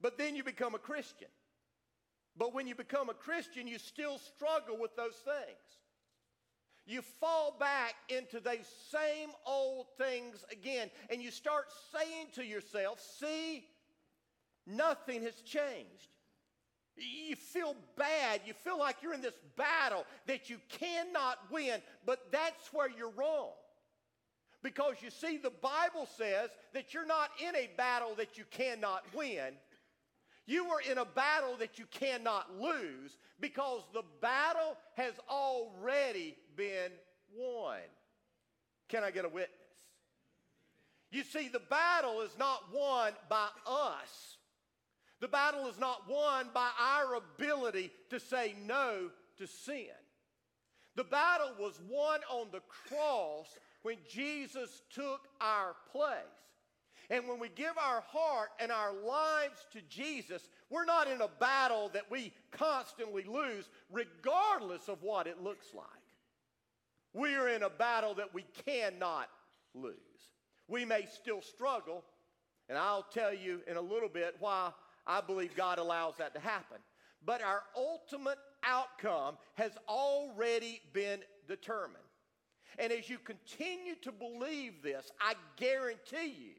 But 0.00 0.18
then 0.18 0.34
you 0.34 0.42
become 0.42 0.74
a 0.74 0.78
Christian. 0.78 1.28
But 2.36 2.52
when 2.52 2.66
you 2.66 2.74
become 2.74 3.08
a 3.10 3.14
Christian, 3.14 3.68
you 3.68 3.78
still 3.78 4.18
struggle 4.18 4.76
with 4.76 4.94
those 4.96 5.14
things 5.24 5.78
you 6.86 7.02
fall 7.20 7.56
back 7.58 7.94
into 8.08 8.38
those 8.38 8.66
same 8.90 9.30
old 9.44 9.86
things 9.98 10.44
again. 10.52 10.88
And 11.10 11.20
you 11.20 11.30
start 11.30 11.66
saying 11.92 12.28
to 12.34 12.44
yourself, 12.44 13.00
see, 13.18 13.64
nothing 14.66 15.22
has 15.22 15.34
changed. 15.40 16.08
You 16.96 17.36
feel 17.36 17.74
bad. 17.96 18.40
You 18.46 18.54
feel 18.54 18.78
like 18.78 18.96
you're 19.02 19.14
in 19.14 19.20
this 19.20 19.38
battle 19.56 20.04
that 20.26 20.48
you 20.48 20.58
cannot 20.68 21.38
win, 21.50 21.82
but 22.06 22.30
that's 22.30 22.72
where 22.72 22.88
you're 22.88 23.10
wrong. 23.10 23.50
Because 24.62 24.94
you 25.02 25.10
see, 25.10 25.36
the 25.36 25.50
Bible 25.50 26.08
says 26.16 26.50
that 26.72 26.94
you're 26.94 27.06
not 27.06 27.30
in 27.46 27.54
a 27.54 27.68
battle 27.76 28.14
that 28.16 28.38
you 28.38 28.44
cannot 28.50 29.04
win. 29.14 29.54
You 30.46 30.66
are 30.66 30.80
in 30.80 30.98
a 30.98 31.04
battle 31.04 31.56
that 31.58 31.78
you 31.78 31.86
cannot 31.90 32.60
lose 32.60 33.18
because 33.40 33.82
the 33.92 34.04
battle 34.20 34.76
has 34.96 35.12
already 35.28 36.36
been 36.56 36.92
won. 37.36 37.78
Can 38.88 39.04
I 39.04 39.10
get 39.10 39.24
a 39.24 39.28
witness? 39.28 39.50
You 41.10 41.22
see, 41.22 41.48
the 41.48 41.62
battle 41.70 42.20
is 42.22 42.36
not 42.38 42.62
won 42.74 43.12
by 43.28 43.48
us. 43.66 44.36
The 45.20 45.28
battle 45.28 45.66
is 45.66 45.78
not 45.78 46.02
won 46.08 46.48
by 46.52 46.68
our 46.80 47.14
ability 47.14 47.90
to 48.10 48.20
say 48.20 48.54
no 48.66 49.10
to 49.38 49.46
sin. 49.46 49.86
The 50.94 51.04
battle 51.04 51.52
was 51.58 51.80
won 51.88 52.20
on 52.30 52.48
the 52.52 52.62
cross 52.88 53.46
when 53.82 53.96
Jesus 54.08 54.82
took 54.92 55.20
our 55.40 55.74
place. 55.92 56.16
And 57.08 57.28
when 57.28 57.38
we 57.38 57.48
give 57.50 57.78
our 57.78 58.02
heart 58.08 58.48
and 58.58 58.72
our 58.72 58.92
lives 58.92 59.64
to 59.72 59.80
Jesus, 59.88 60.48
we're 60.70 60.84
not 60.84 61.08
in 61.08 61.20
a 61.20 61.28
battle 61.38 61.88
that 61.90 62.10
we 62.10 62.32
constantly 62.50 63.22
lose, 63.22 63.68
regardless 63.90 64.88
of 64.88 65.02
what 65.02 65.26
it 65.26 65.40
looks 65.40 65.68
like. 65.72 65.86
We 67.12 67.34
are 67.34 67.48
in 67.48 67.62
a 67.62 67.70
battle 67.70 68.14
that 68.14 68.34
we 68.34 68.44
cannot 68.66 69.28
lose. 69.74 69.94
We 70.68 70.84
may 70.84 71.06
still 71.06 71.42
struggle, 71.42 72.04
and 72.68 72.76
I'll 72.76 73.06
tell 73.12 73.32
you 73.32 73.60
in 73.66 73.76
a 73.76 73.80
little 73.80 74.08
bit 74.08 74.36
why 74.38 74.72
I 75.06 75.20
believe 75.20 75.56
God 75.56 75.78
allows 75.78 76.16
that 76.18 76.34
to 76.34 76.40
happen. 76.40 76.78
But 77.24 77.42
our 77.42 77.62
ultimate 77.76 78.38
outcome 78.62 79.36
has 79.54 79.72
already 79.88 80.80
been 80.92 81.20
determined. 81.48 81.96
And 82.78 82.92
as 82.92 83.08
you 83.08 83.18
continue 83.18 83.94
to 84.02 84.12
believe 84.12 84.82
this, 84.82 85.10
I 85.20 85.34
guarantee 85.56 86.34
you, 86.38 86.54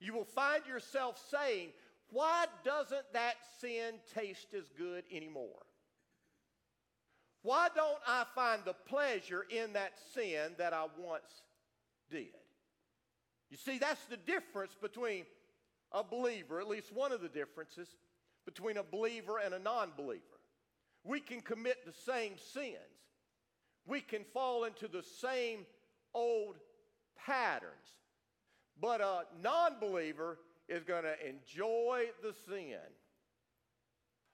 you 0.00 0.12
will 0.12 0.24
find 0.24 0.64
yourself 0.66 1.22
saying, 1.30 1.70
Why 2.10 2.46
doesn't 2.64 3.12
that 3.12 3.34
sin 3.60 3.94
taste 4.14 4.54
as 4.56 4.64
good 4.76 5.04
anymore? 5.10 5.62
Why 7.44 7.68
don't 7.74 7.98
I 8.06 8.24
find 8.34 8.62
the 8.64 8.72
pleasure 8.72 9.44
in 9.50 9.74
that 9.74 9.92
sin 10.14 10.52
that 10.56 10.72
I 10.72 10.86
once 10.98 11.42
did? 12.10 12.28
You 13.50 13.58
see, 13.58 13.76
that's 13.76 14.02
the 14.06 14.16
difference 14.16 14.74
between 14.80 15.26
a 15.92 16.02
believer, 16.02 16.58
at 16.58 16.66
least 16.66 16.90
one 16.90 17.12
of 17.12 17.20
the 17.20 17.28
differences 17.28 17.86
between 18.46 18.78
a 18.78 18.82
believer 18.82 19.38
and 19.44 19.52
a 19.52 19.58
non 19.58 19.90
believer. 19.94 20.22
We 21.04 21.20
can 21.20 21.42
commit 21.42 21.84
the 21.84 21.92
same 21.92 22.32
sins, 22.38 22.78
we 23.86 24.00
can 24.00 24.24
fall 24.32 24.64
into 24.64 24.88
the 24.88 25.02
same 25.02 25.66
old 26.14 26.56
patterns. 27.26 27.72
But 28.80 29.02
a 29.02 29.24
non 29.42 29.78
believer 29.80 30.38
is 30.66 30.82
going 30.82 31.04
to 31.04 31.28
enjoy 31.28 32.06
the 32.22 32.34
sin. 32.48 32.78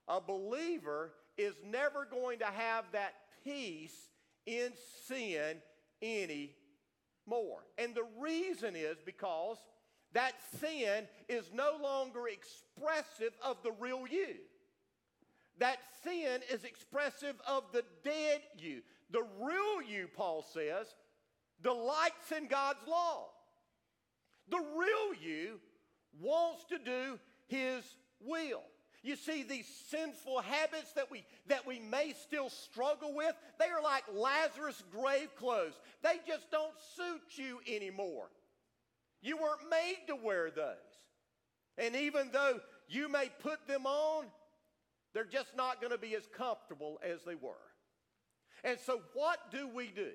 A 0.07 0.21
believer 0.21 1.11
is 1.37 1.55
never 1.65 2.07
going 2.11 2.39
to 2.41 2.47
have 2.47 2.85
that 2.93 3.15
peace 3.45 4.09
in 4.47 4.73
sin 5.07 5.57
anymore. 6.03 7.65
And 7.79 7.95
the 7.95 8.07
reason 8.19 8.77
is 8.77 8.99
because 9.05 9.59
that 10.13 10.33
sin 10.61 11.07
is 11.29 11.51
no 11.55 11.79
longer 11.83 12.29
expressive 12.29 13.33
of 13.45 13.57
the 13.63 13.73
real 13.79 14.07
you. 14.09 14.37
That 15.59 15.79
sin 16.03 16.41
is 16.51 16.65
expressive 16.65 17.37
of 17.47 17.65
the 17.73 17.85
dead 18.03 18.41
you. 18.59 18.81
The 19.11 19.25
real 19.41 19.83
you, 19.87 20.09
Paul 20.09 20.43
says, 20.43 20.87
delights 21.63 22.33
in 22.37 22.47
God's 22.49 22.87
law. 22.89 23.29
The 24.49 24.59
real 24.59 25.23
you 25.23 25.61
wants 26.19 26.65
to 26.71 26.79
do 26.79 27.19
his 27.47 27.85
will. 28.21 28.63
You 29.03 29.17
see, 29.17 29.43
these 29.43 29.67
sinful 29.89 30.41
habits 30.41 30.93
that 30.93 31.11
we, 31.11 31.25
that 31.47 31.67
we 31.67 31.79
may 31.79 32.13
still 32.23 32.51
struggle 32.51 33.15
with, 33.15 33.35
they 33.59 33.67
are 33.67 33.83
like 33.83 34.05
Lazarus' 34.13 34.83
grave 34.93 35.35
clothes. 35.37 35.81
They 36.03 36.17
just 36.27 36.51
don't 36.51 36.75
suit 36.97 37.39
you 37.39 37.61
anymore. 37.67 38.29
You 39.23 39.39
weren't 39.39 39.71
made 39.71 40.07
to 40.09 40.17
wear 40.17 40.51
those. 40.51 40.77
And 41.79 41.97
even 41.97 42.31
though 42.31 42.61
you 42.89 43.09
may 43.09 43.31
put 43.43 43.67
them 43.67 43.87
on, 43.87 44.27
they're 45.15 45.25
just 45.25 45.57
not 45.57 45.81
going 45.81 45.93
to 45.93 45.99
be 45.99 46.15
as 46.15 46.27
comfortable 46.37 47.01
as 47.03 47.23
they 47.25 47.35
were. 47.35 47.55
And 48.63 48.79
so, 48.79 49.01
what 49.15 49.51
do 49.51 49.67
we 49.69 49.89
do? 49.89 50.11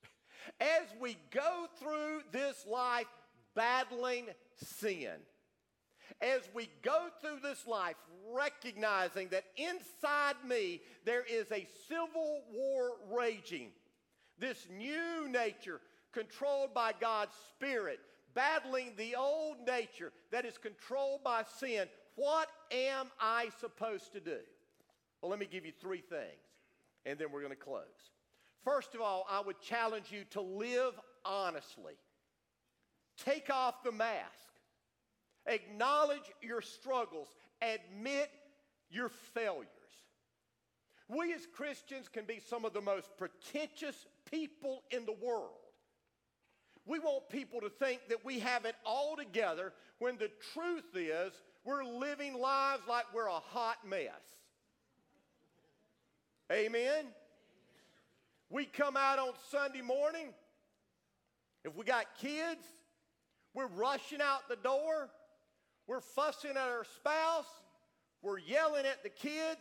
As 0.60 0.88
we 0.98 1.18
go 1.30 1.66
through 1.78 2.22
this 2.32 2.64
life 2.66 3.06
battling 3.54 4.28
sin, 4.56 5.16
as 6.20 6.42
we 6.54 6.68
go 6.82 7.08
through 7.20 7.38
this 7.42 7.66
life 7.66 7.96
recognizing 8.32 9.28
that 9.28 9.44
inside 9.56 10.36
me 10.46 10.80
there 11.04 11.24
is 11.28 11.50
a 11.52 11.66
civil 11.88 12.42
war 12.52 12.92
raging, 13.10 13.68
this 14.38 14.66
new 14.70 15.28
nature 15.28 15.80
controlled 16.12 16.74
by 16.74 16.92
God's 17.00 17.34
Spirit, 17.50 18.00
battling 18.34 18.92
the 18.96 19.14
old 19.16 19.56
nature 19.66 20.12
that 20.30 20.44
is 20.44 20.58
controlled 20.58 21.24
by 21.24 21.44
sin, 21.58 21.88
what 22.14 22.48
am 22.70 23.06
I 23.20 23.48
supposed 23.60 24.12
to 24.12 24.20
do? 24.20 24.38
Well, 25.20 25.30
let 25.30 25.38
me 25.38 25.48
give 25.50 25.64
you 25.64 25.72
three 25.80 26.00
things, 26.00 26.42
and 27.06 27.18
then 27.18 27.28
we're 27.32 27.40
going 27.40 27.52
to 27.52 27.56
close. 27.56 28.10
First 28.64 28.94
of 28.94 29.00
all, 29.00 29.26
I 29.30 29.40
would 29.40 29.60
challenge 29.60 30.06
you 30.10 30.24
to 30.30 30.40
live 30.40 30.94
honestly. 31.24 31.94
Take 33.24 33.50
off 33.50 33.82
the 33.82 33.92
mask. 33.92 34.51
Acknowledge 35.46 36.30
your 36.40 36.60
struggles. 36.60 37.28
Admit 37.60 38.30
your 38.90 39.08
failures. 39.34 39.68
We 41.08 41.32
as 41.34 41.46
Christians 41.46 42.08
can 42.08 42.24
be 42.24 42.40
some 42.40 42.64
of 42.64 42.72
the 42.72 42.80
most 42.80 43.10
pretentious 43.18 44.06
people 44.30 44.82
in 44.90 45.04
the 45.04 45.12
world. 45.12 45.50
We 46.86 46.98
want 46.98 47.28
people 47.28 47.60
to 47.60 47.68
think 47.68 48.00
that 48.08 48.24
we 48.24 48.40
have 48.40 48.64
it 48.64 48.74
all 48.84 49.16
together 49.16 49.72
when 49.98 50.16
the 50.16 50.30
truth 50.52 50.96
is 50.96 51.32
we're 51.64 51.84
living 51.84 52.40
lives 52.40 52.82
like 52.88 53.04
we're 53.14 53.28
a 53.28 53.32
hot 53.32 53.76
mess. 53.86 54.10
Amen? 56.50 57.06
We 58.50 58.64
come 58.64 58.96
out 58.96 59.18
on 59.18 59.32
Sunday 59.50 59.80
morning. 59.80 60.34
If 61.64 61.76
we 61.76 61.84
got 61.84 62.06
kids, 62.20 62.66
we're 63.54 63.68
rushing 63.68 64.20
out 64.20 64.48
the 64.48 64.56
door. 64.56 65.08
We're 65.86 66.00
fussing 66.00 66.52
at 66.52 66.56
our 66.56 66.84
spouse. 66.96 67.46
We're 68.22 68.38
yelling 68.38 68.86
at 68.86 69.02
the 69.02 69.08
kids. 69.08 69.60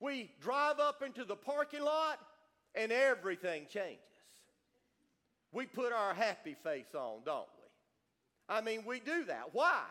We 0.00 0.30
drive 0.40 0.78
up 0.78 1.02
into 1.02 1.24
the 1.24 1.36
parking 1.36 1.82
lot 1.82 2.18
and 2.74 2.92
everything 2.92 3.66
changes. 3.72 3.98
We 5.50 5.66
put 5.66 5.92
our 5.92 6.14
happy 6.14 6.56
face 6.62 6.94
on, 6.94 7.20
don't 7.24 7.48
we? 7.56 8.54
I 8.54 8.60
mean, 8.60 8.84
we 8.86 9.00
do 9.00 9.24
that. 9.24 9.48
Why? 9.52 9.82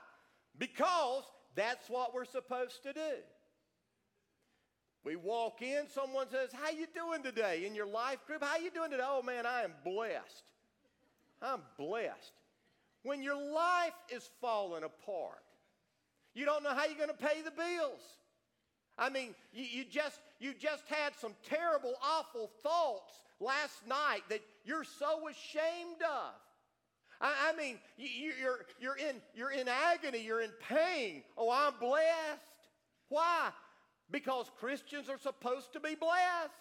Because 0.58 1.24
that's 1.56 1.90
what 1.90 2.14
we're 2.14 2.26
supposed 2.26 2.84
to 2.84 2.94
do. 2.94 3.16
We 5.04 5.16
walk 5.16 5.62
in, 5.62 5.88
someone 5.90 6.30
says, 6.30 6.52
"How 6.52 6.70
you 6.70 6.86
doing 6.88 7.24
today?" 7.24 7.66
In 7.66 7.74
your 7.74 7.86
life 7.86 8.26
group, 8.26 8.44
"How 8.44 8.58
you 8.58 8.70
doing 8.70 8.92
today?" 8.92 9.06
"Oh 9.06 9.22
man, 9.22 9.46
I 9.46 9.64
am 9.64 9.74
blessed." 9.84 10.52
I'm 11.42 11.62
blessed. 11.78 12.34
When 13.08 13.24
your 13.24 13.38
life 13.38 13.94
is 14.14 14.30
falling 14.42 14.84
apart, 14.84 15.42
you 16.34 16.44
don't 16.44 16.62
know 16.62 16.74
how 16.74 16.84
you're 16.84 16.98
going 16.98 17.08
to 17.08 17.16
pay 17.16 17.42
the 17.42 17.52
bills. 17.52 18.02
I 18.98 19.10
mean, 19.10 19.34
you, 19.54 19.64
you, 19.64 19.86
just 19.86 20.20
you 20.42 20.54
just 20.54 20.84
had 20.88 21.16
some 21.16 21.34
terrible, 21.50 21.94
awful 22.04 22.52
thoughts 22.62 23.14
last 23.40 23.88
night 23.88 24.24
that 24.28 24.42
you're 24.66 24.84
so 24.84 25.30
ashamed 25.30 26.02
of. 26.02 26.34
I, 27.22 27.54
I 27.54 27.58
mean, 27.58 27.80
you, 27.98 28.34
you're, 28.42 28.66
you're, 28.78 28.98
in, 28.98 29.22
you're 29.34 29.52
in 29.52 29.70
agony, 29.70 30.22
you're 30.22 30.42
in 30.42 30.52
pain. 30.68 31.24
Oh, 31.38 31.50
I'm 31.50 31.80
blessed. 31.80 32.42
Why? 33.08 33.52
Because 34.12 34.52
Christians 34.60 35.08
are 35.08 35.18
supposed 35.18 35.72
to 35.72 35.80
be 35.80 35.96
blessed. 35.96 36.52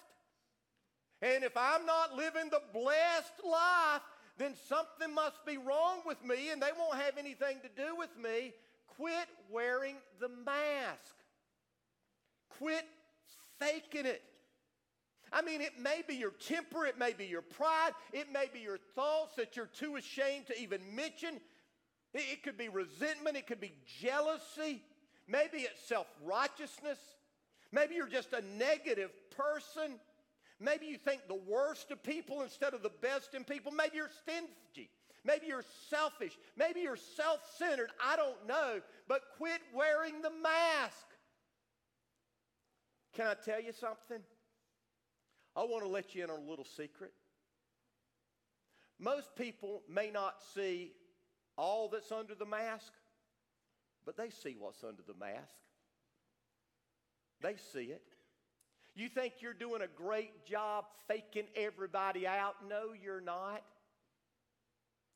And 1.23 1.43
if 1.43 1.57
I'm 1.57 1.85
not 1.87 2.15
living 2.15 2.51
the 2.51 2.63
blessed 2.73 3.33
life, 3.45 4.03
then 4.39 4.55
something 4.69 5.15
must 5.15 5.45
be 5.47 5.57
wrong 5.57 6.01
with 6.07 6.23
me 6.25 6.51
and 6.51 6.61
they 6.61 6.71
won't 6.79 7.01
have 7.01 7.17
anything 7.19 7.59
to 7.63 7.83
do 7.83 7.97
with 7.97 8.11
me. 8.23 8.53
Quit 8.97 9.29
wearing 9.51 9.97
the 10.21 10.29
mask. 10.29 11.15
Quit 12.59 12.85
faking 13.59 14.07
it. 14.07 14.23
I 15.33 15.43
mean, 15.43 15.61
it 15.61 15.79
may 15.79 16.03
be 16.07 16.15
your 16.15 16.31
temper, 16.31 16.87
it 16.87 16.99
may 16.99 17.13
be 17.13 17.27
your 17.27 17.43
pride, 17.43 17.93
it 18.13 18.33
may 18.33 18.47
be 18.53 18.61
your 18.61 18.79
thoughts 18.95 19.35
that 19.37 19.57
you're 19.57 19.67
too 19.67 19.97
ashamed 19.97 20.47
to 20.47 20.61
even 20.61 20.81
mention. 20.95 21.41
It, 22.15 22.43
could 22.43 22.57
be 22.57 22.69
resentment, 22.69 23.37
it 23.37 23.47
could 23.47 23.61
be 23.61 23.75
jealousy, 24.01 24.83
maybe 25.29 25.59
it's 25.59 25.87
self 25.87 26.07
righteousness, 26.25 26.99
maybe 27.73 27.97
you're 27.97 28.09
just 28.09 28.33
a 28.33 28.43
negative 28.57 29.11
person. 29.37 29.99
Maybe 30.59 30.87
you 30.87 30.97
think 30.97 31.29
the 31.29 31.35
worst 31.35 31.91
of 31.91 32.03
people 32.03 32.43
instead 32.43 32.73
of 32.73 32.83
the 32.83 32.93
best 33.03 33.35
in 33.35 33.45
people. 33.45 33.73
Maybe 33.73 33.97
you're 33.97 34.11
stingy. 34.23 34.91
Maybe 35.25 35.47
you're 35.49 35.65
selfish. 35.91 36.39
Maybe 36.57 36.81
you're 36.81 36.97
self 36.97 37.41
centered. 37.59 37.91
I 38.03 38.17
don't 38.17 38.47
know. 38.47 38.81
But 39.09 39.23
quit 39.37 39.61
wearing 39.75 40.23
the 40.23 40.31
mask. 40.31 41.07
Can 43.15 43.27
I 43.27 43.35
tell 43.35 43.61
you 43.61 43.73
something? 43.73 44.21
I 45.55 45.61
want 45.61 45.83
to 45.85 45.89
let 45.89 46.15
you 46.15 46.25
in 46.25 46.31
on 46.31 46.39
a 46.39 46.51
little 46.51 46.65
secret. 46.65 47.13
Most 48.99 49.35
people 49.37 49.83
may 49.89 50.11
not 50.11 50.37
see 50.55 50.93
all 51.57 51.89
that's 51.89 52.13
under 52.13 52.35
the 52.35 52.47
mask, 52.47 52.93
but 54.05 54.17
they 54.17 54.31
see 54.31 54.57
what's 54.59 54.85
under 54.85 55.03
the 55.03 55.15
mask. 55.15 55.57
They 57.41 57.57
see 57.73 57.85
it. 57.85 58.16
You 58.97 59.11
think 59.11 59.35
you're 59.41 59.53
doing 59.53 59.83
a 59.83 59.87
great 59.87 60.47
job 60.47 60.87
faking 61.07 61.45
everybody 61.55 62.27
out? 62.27 62.55
No, 62.67 62.95
you're 63.01 63.21
not. 63.21 63.63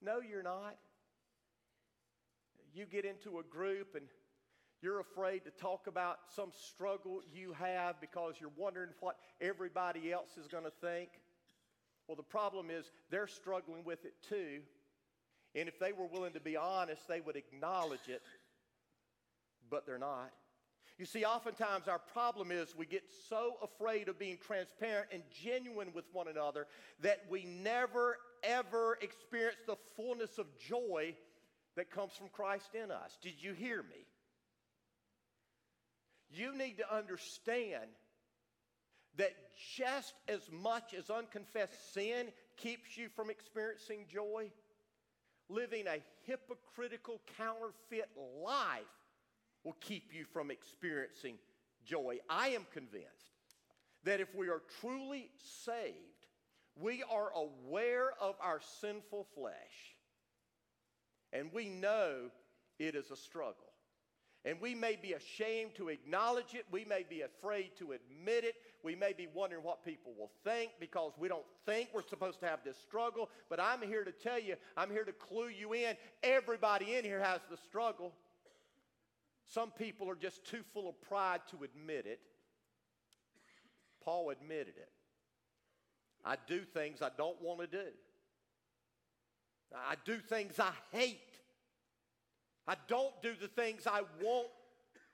No, 0.02 0.20
you're 0.20 0.42
not. 0.42 0.76
You 2.74 2.84
get 2.84 3.06
into 3.06 3.38
a 3.38 3.42
group 3.42 3.94
and 3.94 4.04
you're 4.82 5.00
afraid 5.00 5.44
to 5.44 5.50
talk 5.50 5.86
about 5.86 6.18
some 6.36 6.50
struggle 6.68 7.22
you 7.32 7.54
have 7.54 7.98
because 8.02 8.34
you're 8.38 8.52
wondering 8.54 8.90
what 9.00 9.16
everybody 9.40 10.12
else 10.12 10.36
is 10.38 10.46
going 10.46 10.64
to 10.64 10.72
think. 10.82 11.08
Well, 12.06 12.16
the 12.16 12.22
problem 12.22 12.68
is 12.70 12.90
they're 13.10 13.28
struggling 13.28 13.84
with 13.84 14.04
it 14.04 14.12
too. 14.28 14.60
And 15.54 15.68
if 15.68 15.78
they 15.78 15.92
were 15.92 16.06
willing 16.06 16.34
to 16.34 16.40
be 16.40 16.56
honest, 16.56 17.08
they 17.08 17.20
would 17.20 17.36
acknowledge 17.36 18.08
it, 18.08 18.22
but 19.70 19.86
they're 19.86 19.98
not. 19.98 20.30
You 21.00 21.06
see, 21.06 21.24
oftentimes 21.24 21.88
our 21.88 21.98
problem 21.98 22.52
is 22.52 22.76
we 22.76 22.84
get 22.84 23.04
so 23.30 23.54
afraid 23.62 24.08
of 24.08 24.18
being 24.18 24.36
transparent 24.36 25.08
and 25.10 25.22
genuine 25.42 25.94
with 25.94 26.04
one 26.12 26.28
another 26.28 26.66
that 27.00 27.24
we 27.30 27.44
never, 27.44 28.18
ever 28.42 28.98
experience 29.00 29.56
the 29.66 29.78
fullness 29.96 30.36
of 30.36 30.44
joy 30.58 31.14
that 31.74 31.90
comes 31.90 32.12
from 32.12 32.28
Christ 32.28 32.74
in 32.74 32.90
us. 32.90 33.16
Did 33.22 33.42
you 33.42 33.54
hear 33.54 33.78
me? 33.82 34.04
You 36.30 36.54
need 36.54 36.76
to 36.76 36.94
understand 36.94 37.88
that 39.16 39.32
just 39.74 40.12
as 40.28 40.42
much 40.52 40.92
as 40.92 41.08
unconfessed 41.08 41.94
sin 41.94 42.26
keeps 42.58 42.98
you 42.98 43.08
from 43.16 43.30
experiencing 43.30 44.04
joy, 44.06 44.50
living 45.48 45.86
a 45.86 46.02
hypocritical, 46.26 47.22
counterfeit 47.38 48.10
life 48.44 48.84
will 49.64 49.76
keep 49.80 50.12
you 50.12 50.24
from 50.32 50.50
experiencing 50.50 51.36
joy. 51.84 52.18
I 52.28 52.48
am 52.48 52.66
convinced 52.72 53.06
that 54.04 54.20
if 54.20 54.34
we 54.34 54.48
are 54.48 54.62
truly 54.80 55.30
saved, 55.62 55.96
we 56.76 57.02
are 57.10 57.30
aware 57.34 58.12
of 58.20 58.36
our 58.40 58.60
sinful 58.80 59.26
flesh 59.34 59.96
and 61.32 61.52
we 61.52 61.68
know 61.68 62.30
it 62.78 62.94
is 62.94 63.10
a 63.10 63.16
struggle. 63.16 63.66
And 64.46 64.58
we 64.58 64.74
may 64.74 64.96
be 65.00 65.12
ashamed 65.12 65.74
to 65.74 65.88
acknowledge 65.88 66.54
it. 66.54 66.64
We 66.70 66.86
may 66.86 67.04
be 67.08 67.20
afraid 67.20 67.72
to 67.78 67.92
admit 67.92 68.44
it. 68.44 68.54
We 68.82 68.94
may 68.94 69.12
be 69.12 69.28
wondering 69.34 69.62
what 69.62 69.84
people 69.84 70.12
will 70.18 70.30
think 70.44 70.70
because 70.80 71.12
we 71.18 71.28
don't 71.28 71.44
think 71.66 71.90
we're 71.92 72.08
supposed 72.08 72.40
to 72.40 72.46
have 72.46 72.60
this 72.64 72.78
struggle. 72.78 73.28
But 73.50 73.60
I'm 73.60 73.82
here 73.82 74.02
to 74.02 74.12
tell 74.12 74.40
you, 74.40 74.54
I'm 74.78 74.90
here 74.90 75.04
to 75.04 75.12
clue 75.12 75.48
you 75.48 75.74
in. 75.74 75.94
Everybody 76.22 76.94
in 76.94 77.04
here 77.04 77.20
has 77.22 77.40
the 77.50 77.58
struggle. 77.58 78.14
Some 79.52 79.72
people 79.72 80.08
are 80.08 80.14
just 80.14 80.44
too 80.44 80.62
full 80.72 80.88
of 80.88 81.00
pride 81.02 81.40
to 81.50 81.64
admit 81.64 82.06
it. 82.06 82.20
Paul 84.00 84.30
admitted 84.30 84.74
it. 84.76 84.90
I 86.24 86.36
do 86.46 86.60
things 86.60 87.02
I 87.02 87.10
don't 87.16 87.40
want 87.42 87.60
to 87.60 87.66
do. 87.66 87.88
I 89.74 89.96
do 90.04 90.18
things 90.18 90.60
I 90.60 90.70
hate. 90.92 91.18
I 92.68 92.76
don't 92.86 93.20
do 93.22 93.32
the 93.40 93.48
things 93.48 93.88
I 93.88 94.02
want 94.22 94.48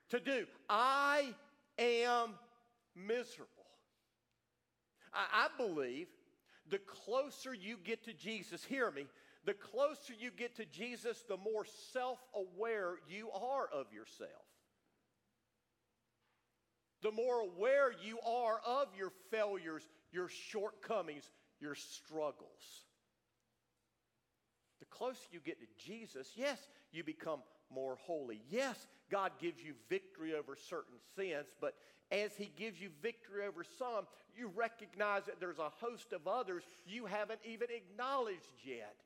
to 0.09 0.19
do. 0.19 0.45
I 0.69 1.33
am 1.79 2.35
miserable. 2.95 3.47
I, 5.13 5.47
I 5.47 5.47
believe 5.57 6.07
the 6.69 6.79
closer 6.79 7.55
you 7.55 7.77
get 7.83 8.03
to 8.05 8.13
Jesus, 8.13 8.63
hear 8.63 8.91
me, 8.91 9.07
the 9.47 9.53
closer 9.53 10.13
you 10.19 10.29
get 10.29 10.57
to 10.57 10.65
Jesus, 10.65 11.23
the 11.29 11.37
more 11.37 11.65
self 11.93 12.19
aware 12.35 12.95
you 13.09 13.29
are 13.31 13.65
of 13.73 13.85
yourself. 13.93 14.29
The 17.01 17.13
more 17.13 17.39
aware 17.39 17.93
you 18.03 18.19
are 18.27 18.59
of 18.67 18.87
your 18.97 19.13
failures, 19.31 19.83
your 20.11 20.27
shortcomings, 20.27 21.31
your 21.61 21.75
struggles. 21.75 22.83
The 24.79 24.85
closer 24.87 25.21
you 25.31 25.39
get 25.39 25.61
to 25.61 25.67
Jesus, 25.77 26.27
yes, 26.35 26.59
you 26.91 27.05
become 27.05 27.39
more 27.73 27.97
holy. 28.01 28.41
Yes, 28.49 28.75
God 29.09 29.31
gives 29.39 29.63
you 29.63 29.75
victory 29.87 30.35
over 30.35 30.57
certain 30.57 30.97
sins, 31.15 31.47
but 31.61 31.75
as 32.11 32.35
He 32.35 32.51
gives 32.57 32.81
you 32.81 32.89
victory 33.01 33.45
over 33.47 33.63
some, 33.79 34.07
you 34.35 34.51
recognize 34.53 35.23
that 35.23 35.39
there's 35.39 35.59
a 35.59 35.71
host 35.79 36.11
of 36.11 36.27
others 36.27 36.63
you 36.85 37.05
haven't 37.05 37.39
even 37.45 37.67
acknowledged 37.73 38.51
yet. 38.65 38.97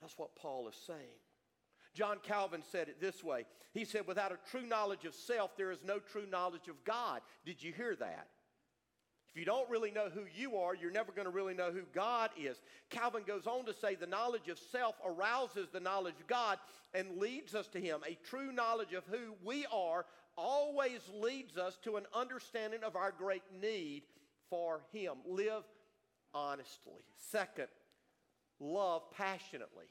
That's 0.00 0.18
what 0.18 0.36
Paul 0.36 0.68
is 0.68 0.76
saying. 0.86 1.20
John 1.94 2.18
Calvin 2.22 2.62
said 2.70 2.88
it 2.88 3.00
this 3.00 3.24
way 3.24 3.46
He 3.72 3.84
said, 3.84 4.06
Without 4.06 4.32
a 4.32 4.50
true 4.50 4.66
knowledge 4.66 5.04
of 5.04 5.14
self, 5.14 5.56
there 5.56 5.70
is 5.70 5.78
no 5.84 5.98
true 5.98 6.26
knowledge 6.30 6.68
of 6.68 6.84
God. 6.84 7.20
Did 7.44 7.62
you 7.62 7.72
hear 7.72 7.96
that? 7.96 8.28
If 9.30 9.40
you 9.40 9.44
don't 9.44 9.68
really 9.68 9.90
know 9.90 10.08
who 10.08 10.22
you 10.34 10.56
are, 10.56 10.74
you're 10.74 10.90
never 10.90 11.12
going 11.12 11.26
to 11.26 11.30
really 11.30 11.52
know 11.52 11.70
who 11.70 11.82
God 11.94 12.30
is. 12.38 12.58
Calvin 12.88 13.22
goes 13.26 13.46
on 13.46 13.66
to 13.66 13.74
say 13.74 13.94
the 13.94 14.06
knowledge 14.06 14.48
of 14.48 14.58
self 14.58 14.94
arouses 15.04 15.68
the 15.70 15.80
knowledge 15.80 16.14
of 16.20 16.26
God 16.26 16.58
and 16.94 17.18
leads 17.18 17.54
us 17.54 17.68
to 17.68 17.80
Him. 17.80 18.00
A 18.06 18.16
true 18.26 18.52
knowledge 18.52 18.92
of 18.92 19.04
who 19.10 19.34
we 19.44 19.66
are 19.72 20.06
always 20.38 21.00
leads 21.12 21.56
us 21.56 21.78
to 21.84 21.96
an 21.96 22.04
understanding 22.14 22.82
of 22.82 22.96
our 22.96 23.12
great 23.12 23.42
need 23.60 24.04
for 24.48 24.82
Him. 24.92 25.14
Live 25.26 25.64
honestly. 26.32 27.04
Second, 27.30 27.68
love 28.60 29.10
passionately. 29.12 29.86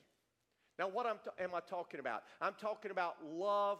Now, 0.78 0.90
what 0.90 1.06
I'm 1.06 1.20
I 1.40 1.60
talking 1.62 2.00
about? 2.00 2.24
I'm 2.42 2.56
talking 2.60 2.92
about 2.92 3.16
love 3.24 3.80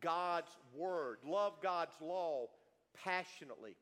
God's 0.00 0.50
word, 0.74 1.18
love 1.24 1.54
God's 1.62 1.94
law 2.00 2.46
passionately. 3.04 3.76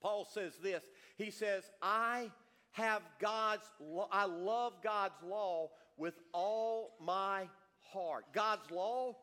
Paul 0.00 0.24
says 0.24 0.56
this. 0.62 0.84
He 1.16 1.30
says, 1.30 1.70
"I 1.82 2.30
have 2.72 3.02
God's 3.18 3.68
I 4.12 4.26
love 4.26 4.74
God's 4.82 5.20
law 5.22 5.70
with 5.96 6.14
all 6.32 6.96
my 7.00 7.48
heart." 7.92 8.32
God's 8.32 8.70
law 8.70 9.16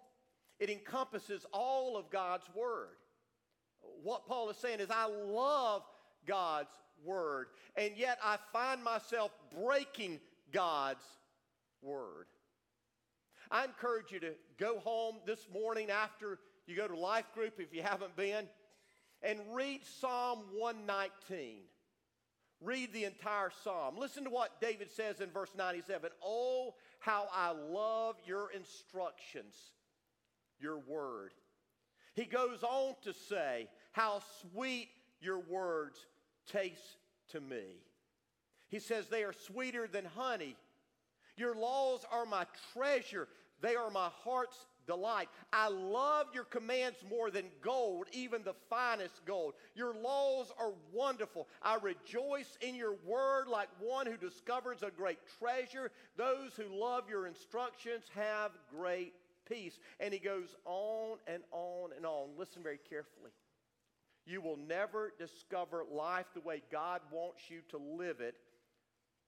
it 0.60 0.70
encompasses 0.70 1.46
all 1.52 1.98
of 1.98 2.10
God's 2.10 2.48
word. 2.56 2.98
What 3.82 4.26
Paul 4.26 4.50
is 4.50 4.58
saying 4.58 4.80
is 4.80 4.90
I 4.90 5.06
love 5.06 5.84
God's 6.26 6.72
word, 7.04 7.48
and 7.76 7.92
yet 7.96 8.18
I 8.24 8.38
find 8.52 8.84
myself 8.84 9.32
breaking 9.62 10.20
God's 10.52 11.06
word. 11.82 12.28
I 13.52 13.66
encourage 13.66 14.12
you 14.12 14.20
to 14.22 14.34
go 14.58 14.80
home 14.80 15.18
this 15.26 15.48
morning 15.54 15.92
after 15.92 16.40
you 16.66 16.76
go 16.76 16.88
to 16.88 16.98
life 16.98 17.26
group 17.34 17.60
if 17.60 17.74
you 17.74 17.84
haven't 17.84 18.16
been 18.16 18.48
and 19.24 19.40
read 19.52 19.82
Psalm 20.00 20.40
119. 20.58 21.60
Read 22.62 22.94
the 22.94 23.04
entire 23.04 23.52
psalm. 23.64 23.98
Listen 23.98 24.24
to 24.24 24.30
what 24.30 24.62
David 24.62 24.90
says 24.92 25.20
in 25.20 25.30
verse 25.32 25.52
97 25.58 26.10
Oh, 26.24 26.76
how 27.00 27.28
I 27.34 27.52
love 27.52 28.16
your 28.26 28.52
instructions, 28.52 29.56
your 30.60 30.78
word. 30.80 31.32
He 32.16 32.26
goes 32.26 32.64
on 32.64 32.96
to 33.04 33.14
say, 33.14 33.68
How 33.92 34.22
sweet 34.42 34.90
your 35.20 35.40
words 35.40 36.00
taste 36.52 36.98
to 37.32 37.40
me. 37.40 37.64
He 38.70 38.80
says, 38.80 39.08
They 39.08 39.24
are 39.24 39.34
sweeter 39.34 39.88
than 39.88 40.06
honey. 40.06 40.56
Your 41.38 41.56
laws 41.56 42.06
are 42.12 42.26
my 42.26 42.46
treasure, 42.74 43.28
they 43.62 43.76
are 43.76 43.90
my 43.90 44.10
heart's 44.24 44.66
delight. 44.86 45.30
I 45.52 45.70
love 45.70 46.28
your 46.34 46.44
commands 46.44 46.98
more 47.10 47.32
than 47.32 47.46
gold, 47.62 48.08
even 48.12 48.44
the 48.44 48.56
finest 48.70 49.26
gold. 49.26 49.54
Your 49.76 49.94
laws 49.96 50.52
are 50.60 50.74
wonderful. 50.92 51.48
I 51.62 51.78
rejoice 51.82 52.58
in 52.62 52.76
your 52.76 52.96
word 53.06 53.48
like 53.48 53.70
one 53.80 54.06
who 54.06 54.18
discovers 54.18 54.84
a 54.84 54.92
great 54.92 55.20
treasure. 55.40 55.92
Those 56.18 56.54
who 56.56 56.78
love 56.78 57.10
your 57.10 57.28
instructions 57.28 58.04
have 58.16 58.52
great 58.70 59.14
peace. 59.48 59.80
And 60.00 60.14
he 60.14 60.20
goes 60.20 60.56
on 60.66 61.18
and 61.28 61.44
on 61.52 61.92
and 61.96 62.06
on. 62.06 62.30
Listen 62.38 62.64
very 62.64 62.80
carefully. 62.90 63.32
You 64.26 64.42
will 64.42 64.58
never 64.58 65.12
discover 65.20 65.84
life 65.92 66.26
the 66.34 66.42
way 66.42 66.62
God 66.72 67.02
wants 67.12 67.42
you 67.50 67.60
to 67.70 67.78
live 67.78 68.22
it 68.22 68.36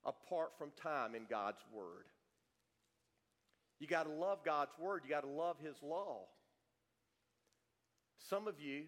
apart 0.06 0.52
from 0.58 0.72
time 0.82 1.16
in 1.16 1.24
God's 1.30 1.62
Word. 1.74 2.06
You 3.80 3.88
got 3.88 4.04
to 4.04 4.12
love 4.12 4.40
God's 4.46 4.72
Word, 4.80 5.02
you 5.04 5.10
got 5.10 5.24
to 5.24 5.30
love 5.30 5.58
His 5.62 5.76
law. 5.84 6.22
Some 8.30 8.48
of 8.48 8.60
you, 8.60 8.84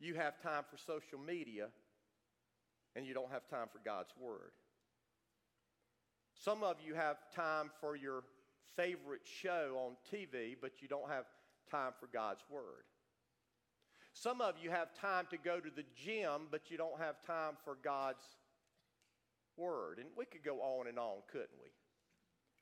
you 0.00 0.14
have 0.14 0.40
time 0.42 0.64
for 0.70 0.78
social 0.78 1.18
media 1.18 1.68
and 2.96 3.06
you 3.06 3.14
don't 3.14 3.30
have 3.30 3.46
time 3.48 3.68
for 3.70 3.80
God's 3.84 4.12
Word. 4.18 4.52
Some 6.34 6.62
of 6.62 6.76
you 6.84 6.94
have 6.94 7.16
time 7.34 7.70
for 7.80 7.96
your 7.96 8.22
favorite 8.76 9.22
show 9.24 9.76
on 9.76 9.96
TV, 10.12 10.56
but 10.60 10.80
you 10.80 10.88
don't 10.88 11.10
have 11.10 11.24
time 11.70 11.92
for 12.00 12.06
God's 12.12 12.42
Word. 12.48 12.84
Some 14.20 14.40
of 14.40 14.54
you 14.60 14.70
have 14.70 14.92
time 14.94 15.26
to 15.30 15.36
go 15.36 15.60
to 15.60 15.70
the 15.70 15.84
gym, 15.94 16.48
but 16.50 16.70
you 16.70 16.76
don't 16.76 16.98
have 16.98 17.22
time 17.22 17.54
for 17.64 17.76
God's 17.84 18.24
Word. 19.56 19.98
And 19.98 20.08
we 20.16 20.24
could 20.24 20.42
go 20.42 20.60
on 20.60 20.88
and 20.88 20.98
on, 20.98 21.18
couldn't 21.30 21.48
we? 21.62 21.70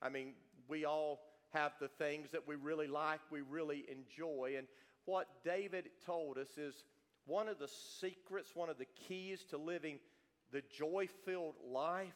I 0.01 0.09
mean, 0.09 0.33
we 0.67 0.85
all 0.85 1.19
have 1.53 1.71
the 1.79 1.87
things 1.87 2.29
that 2.31 2.47
we 2.47 2.55
really 2.55 2.87
like, 2.87 3.19
we 3.31 3.41
really 3.41 3.85
enjoy. 3.89 4.55
And 4.57 4.67
what 5.05 5.27
David 5.43 5.89
told 6.05 6.37
us 6.37 6.57
is 6.57 6.83
one 7.25 7.47
of 7.47 7.57
the 7.57 7.69
secrets, 7.99 8.55
one 8.55 8.69
of 8.69 8.77
the 8.77 8.85
keys 9.07 9.43
to 9.49 9.57
living 9.57 9.99
the 10.51 10.61
joy 10.77 11.07
filled 11.25 11.55
life 11.67 12.13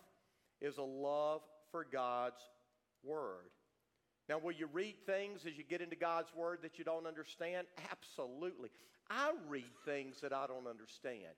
is 0.61 0.77
a 0.77 0.83
love 0.83 1.41
for 1.71 1.85
God's 1.91 2.41
Word. 3.03 3.49
Now, 4.29 4.37
will 4.37 4.53
you 4.53 4.67
read 4.71 4.95
things 5.05 5.45
as 5.45 5.57
you 5.57 5.63
get 5.63 5.81
into 5.81 5.95
God's 5.95 6.33
Word 6.35 6.59
that 6.61 6.77
you 6.79 6.85
don't 6.85 7.05
understand? 7.07 7.67
Absolutely. 7.91 8.69
I 9.09 9.31
read 9.49 9.71
things 9.85 10.21
that 10.21 10.31
I 10.33 10.47
don't 10.47 10.67
understand. 10.67 11.35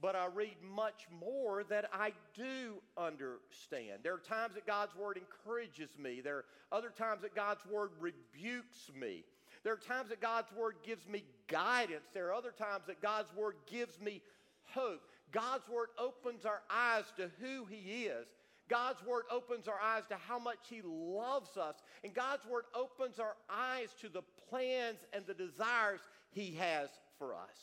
but 0.00 0.14
I 0.14 0.26
read 0.26 0.56
much 0.62 1.06
more 1.20 1.64
that 1.64 1.86
I 1.92 2.12
do 2.34 2.74
understand. 2.96 4.00
There 4.02 4.14
are 4.14 4.18
times 4.18 4.54
that 4.54 4.66
God's 4.66 4.94
Word 4.94 5.18
encourages 5.18 5.90
me, 5.98 6.20
there 6.20 6.36
are 6.36 6.44
other 6.70 6.90
times 6.90 7.22
that 7.22 7.34
God's 7.34 7.64
Word 7.66 7.90
rebukes 8.00 8.90
me. 8.98 9.24
There 9.64 9.72
are 9.72 9.76
times 9.76 10.10
that 10.10 10.20
God's 10.20 10.52
Word 10.52 10.76
gives 10.84 11.08
me 11.08 11.24
guidance. 11.48 12.04
There 12.14 12.28
are 12.28 12.34
other 12.34 12.52
times 12.56 12.84
that 12.86 13.02
God's 13.02 13.34
Word 13.34 13.56
gives 13.66 13.98
me 14.00 14.22
hope. 14.66 15.00
God's 15.32 15.68
Word 15.68 15.88
opens 15.98 16.44
our 16.44 16.62
eyes 16.70 17.04
to 17.16 17.30
who 17.40 17.64
He 17.64 18.04
is. 18.04 18.26
God's 18.68 19.04
Word 19.04 19.24
opens 19.30 19.66
our 19.68 19.80
eyes 19.80 20.04
to 20.08 20.16
how 20.16 20.38
much 20.38 20.58
He 20.68 20.82
loves 20.84 21.56
us. 21.56 21.76
And 22.04 22.14
God's 22.14 22.44
Word 22.46 22.64
opens 22.74 23.18
our 23.18 23.34
eyes 23.50 23.88
to 24.00 24.08
the 24.08 24.22
plans 24.48 24.98
and 25.12 25.26
the 25.26 25.34
desires 25.34 26.00
He 26.30 26.54
has 26.54 26.88
for 27.18 27.34
us. 27.34 27.56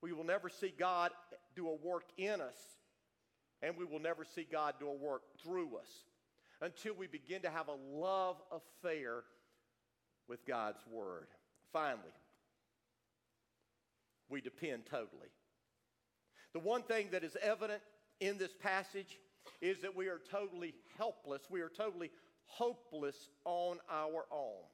We 0.00 0.12
will 0.12 0.24
never 0.24 0.48
see 0.48 0.72
God 0.78 1.10
do 1.56 1.68
a 1.68 1.74
work 1.74 2.04
in 2.16 2.40
us, 2.40 2.56
and 3.62 3.76
we 3.76 3.84
will 3.84 3.98
never 3.98 4.24
see 4.24 4.46
God 4.50 4.74
do 4.78 4.88
a 4.88 4.94
work 4.94 5.22
through 5.42 5.76
us 5.76 5.88
until 6.60 6.94
we 6.94 7.06
begin 7.08 7.42
to 7.42 7.50
have 7.50 7.68
a 7.68 7.96
love 7.98 8.36
affair 8.52 9.24
with 10.28 10.46
God's 10.46 10.80
Word. 10.90 11.26
Finally, 11.72 12.02
we 14.28 14.40
depend 14.40 14.86
totally. 14.86 15.28
The 16.52 16.60
one 16.60 16.82
thing 16.82 17.08
that 17.12 17.24
is 17.24 17.36
evident 17.42 17.82
in 18.20 18.38
this 18.38 18.52
passage 18.52 19.18
is 19.60 19.80
that 19.80 19.96
we 19.96 20.08
are 20.08 20.20
totally 20.30 20.74
helpless. 20.96 21.42
We 21.50 21.60
are 21.60 21.68
totally 21.68 22.10
hopeless 22.46 23.28
on 23.44 23.78
our 23.90 24.24
own. 24.30 24.64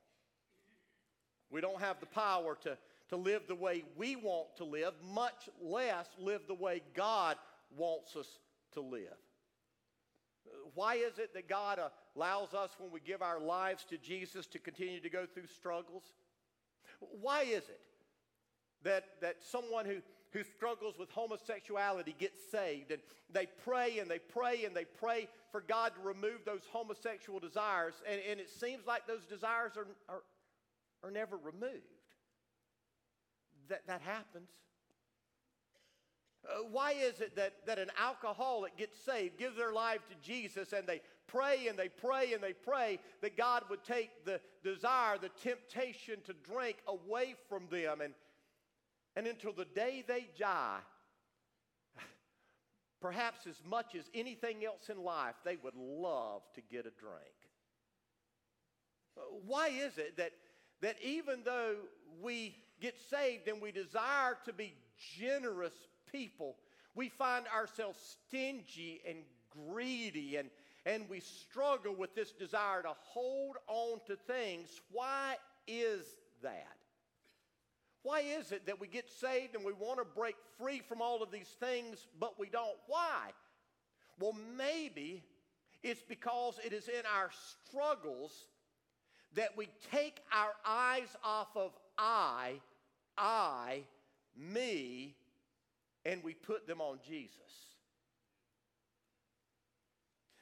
We 1.51 1.61
don't 1.61 1.81
have 1.81 2.01
the 2.01 2.07
power 2.07 2.57
to, 2.63 2.77
to 3.11 3.17
live 3.17 3.43
the 3.47 3.55
way 3.55 3.85
we 3.97 4.17
want 4.17 4.57
to 4.57 4.65
live, 4.65 4.93
much 5.13 5.49
less 5.63 6.09
live 6.19 6.43
the 6.49 6.55
way 6.55 6.83
God 6.95 7.37
wants 7.77 8.17
us 8.17 8.39
to 8.73 8.81
live. 8.81 9.17
Why 10.75 10.97
is 10.97 11.19
it 11.19 11.35
that 11.35 11.49
God 11.49 11.81
allows 12.17 12.55
us, 12.55 12.71
when 12.79 12.91
we 12.91 13.01
give 13.01 13.23
our 13.23 13.41
lives 13.41 13.85
to 13.91 13.99
Jesus, 13.99 14.47
to 14.49 14.59
continue 14.59 15.01
to 15.01 15.11
go 15.11 15.27
through 15.27 15.47
struggles? 15.47 16.03
Why 17.21 17.43
is 17.43 17.65
it 17.69 17.81
that, 18.83 19.05
that 19.21 19.37
someone 19.43 19.85
who, 19.87 19.97
who 20.35 20.43
struggles 20.43 20.99
with 20.99 21.11
homosexuality 21.11 22.15
gets 22.19 22.39
saved 22.51 22.91
and 22.91 23.01
they 23.33 23.47
pray 23.65 24.01
and 24.01 24.11
they 24.11 24.19
pray 24.19 24.65
and 24.65 24.77
they 24.77 24.85
pray 24.85 25.29
for 25.51 25.61
God 25.61 25.93
to 25.95 26.01
remove 26.07 26.45
those 26.45 26.63
homosexual 26.73 27.39
desires, 27.39 27.95
and, 28.11 28.21
and 28.29 28.41
it 28.41 28.51
seems 28.51 28.87
like 28.87 29.07
those 29.07 29.25
desires 29.25 29.73
are, 29.77 29.87
are, 30.09 30.23
are 31.05 31.11
never 31.13 31.37
removed? 31.37 31.87
That, 33.69 33.87
that 33.87 34.01
happens. 34.03 34.51
Uh, 36.45 36.65
why 36.71 36.93
is 36.93 37.21
it 37.21 37.37
that, 37.37 37.55
that 37.67 37.79
an 37.79 37.91
alcoholic 38.03 38.77
gets 38.77 38.99
saved, 38.99 39.39
gives 39.39 39.57
their 39.57 39.73
life 39.73 40.01
to 40.09 40.15
Jesus, 40.29 40.73
and 40.73 40.87
they 40.87 41.01
pray 41.29 41.69
and 41.69 41.79
they 41.79 41.89
pray 41.89 42.33
and 42.35 42.43
they 42.43 42.53
pray 42.53 42.99
that 43.23 43.37
God 43.37 43.63
would 43.71 43.85
take 43.85 44.11
the 44.25 44.41
desire, 44.63 45.17
the 45.19 45.31
temptation 45.43 46.17
to 46.27 46.35
drink 46.53 46.79
away 46.87 47.37
from 47.49 47.69
them, 47.71 48.01
and, 48.01 48.13
and 49.17 49.27
until 49.27 49.53
the 49.53 49.65
day 49.65 50.05
they 50.07 50.29
die, 50.39 50.81
perhaps 53.01 53.47
as 53.47 53.57
much 53.69 53.95
as 53.95 54.05
anything 54.15 54.65
else 54.65 54.89
in 54.89 55.03
life, 55.03 55.35
they 55.45 55.57
would 55.57 55.77
love 55.77 56.43
to 56.55 56.61
get 56.63 56.81
a 56.81 56.93
drink? 56.99 57.35
Why 59.47 59.69
is 59.69 59.99
it 59.99 60.17
that, 60.17 60.33
that 60.81 60.97
even 61.03 61.43
though 61.45 61.77
we 62.23 62.57
get 62.81 62.95
saved 63.11 63.49
and 63.49 63.61
we 63.61 63.73
desire 63.73 64.37
to 64.45 64.53
be 64.53 64.75
generous 65.19 65.75
people, 66.11 66.57
we 66.95 67.09
find 67.09 67.47
ourselves 67.49 68.17
stingy 68.29 69.01
and 69.07 69.19
greedy 69.51 70.37
and, 70.37 70.51
and 70.87 71.09
we 71.09 71.21
struggle 71.21 71.95
with 71.95 72.15
this 72.15 72.33
desire 72.33 72.83
to 72.83 72.93
hold 73.01 73.57
on 73.69 74.01
to 74.07 74.17
things. 74.17 74.81
Why 74.91 75.37
is 75.67 76.05
that? 76.43 76.77
Why 78.05 78.21
is 78.21 78.53
it 78.53 78.67
that 78.67 78.79
we 78.79 78.87
get 78.87 79.11
saved 79.11 79.57
and 79.57 79.65
we 79.65 79.73
want 79.73 79.99
to 79.99 80.05
break 80.05 80.37
free 80.59 80.83
from 80.87 81.01
all 81.01 81.23
of 81.23 81.33
these 81.33 81.49
things, 81.59 82.07
but 82.21 82.39
we 82.39 82.49
don't? 82.51 82.77
Why? 82.87 83.31
Well, 84.21 84.37
maybe 84.57 85.25
it's 85.83 86.03
because 86.03 86.61
it 86.63 86.75
is 86.75 86.89
in 86.89 87.03
our 87.17 87.31
struggles 87.67 88.31
that 89.35 89.57
we 89.57 89.69
take 89.91 90.21
our 90.31 90.53
eyes 90.67 91.17
off 91.25 91.49
of 91.57 91.73
I, 91.97 92.61
I, 93.17 93.85
me, 94.37 95.17
and 96.05 96.23
we 96.23 96.35
put 96.35 96.67
them 96.67 96.83
on 96.83 96.99
Jesus. 97.07 97.39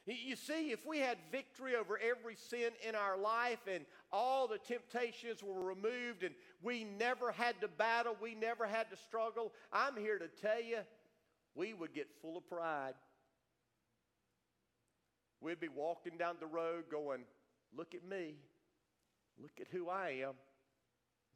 You 0.05 0.35
see, 0.35 0.73
if 0.73 0.85
we 0.85 0.99
had 0.99 1.17
victory 1.31 1.77
over 1.77 1.97
every 1.99 2.35
sin 2.35 2.73
in 2.87 2.97
our 2.97 3.17
life 3.17 3.61
and 3.73 3.85
all 4.13 4.49
the 4.49 4.59
temptations 4.59 5.45
were 5.45 5.63
removed 5.63 6.25
and 6.25 6.35
we 6.63 6.85
never 6.85 7.33
had 7.33 7.61
to 7.61 7.69
battle, 7.69 8.17
we 8.21 8.35
never 8.35 8.67
had 8.67 8.91
to 8.91 8.97
struggle, 8.97 9.53
I'm 9.73 9.97
here 9.97 10.19
to 10.19 10.29
tell 10.29 10.63
you, 10.63 10.79
we 11.55 11.75
would 11.75 11.93
get 11.93 12.09
full 12.21 12.37
of 12.37 12.49
pride. 12.49 12.95
We'd 15.41 15.61
be 15.61 15.69
walking 15.69 16.17
down 16.19 16.37
the 16.41 16.47
road 16.47 16.85
going, 16.91 17.25
Look 17.77 17.95
at 17.95 18.05
me. 18.05 18.35
Look 19.41 19.61
at 19.61 19.67
who 19.71 19.89
I 19.89 20.23
am. 20.25 20.35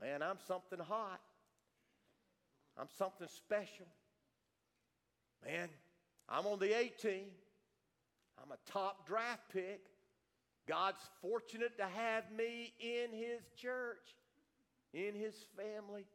Man, 0.00 0.22
I'm 0.22 0.38
something 0.46 0.78
hot. 0.78 1.20
I'm 2.78 2.88
something 2.98 3.28
special. 3.28 3.86
Man, 5.44 5.68
I'm 6.28 6.46
on 6.46 6.58
the 6.58 6.78
A 6.78 6.88
team. 6.88 7.28
I'm 8.42 8.52
a 8.52 8.70
top 8.70 9.06
draft 9.06 9.48
pick. 9.52 9.80
God's 10.68 11.08
fortunate 11.22 11.78
to 11.78 11.86
have 11.86 12.24
me 12.36 12.74
in 12.80 13.12
His 13.12 13.40
church, 13.56 14.14
in 14.96 15.14
His 15.14 15.34
family, 15.56 16.06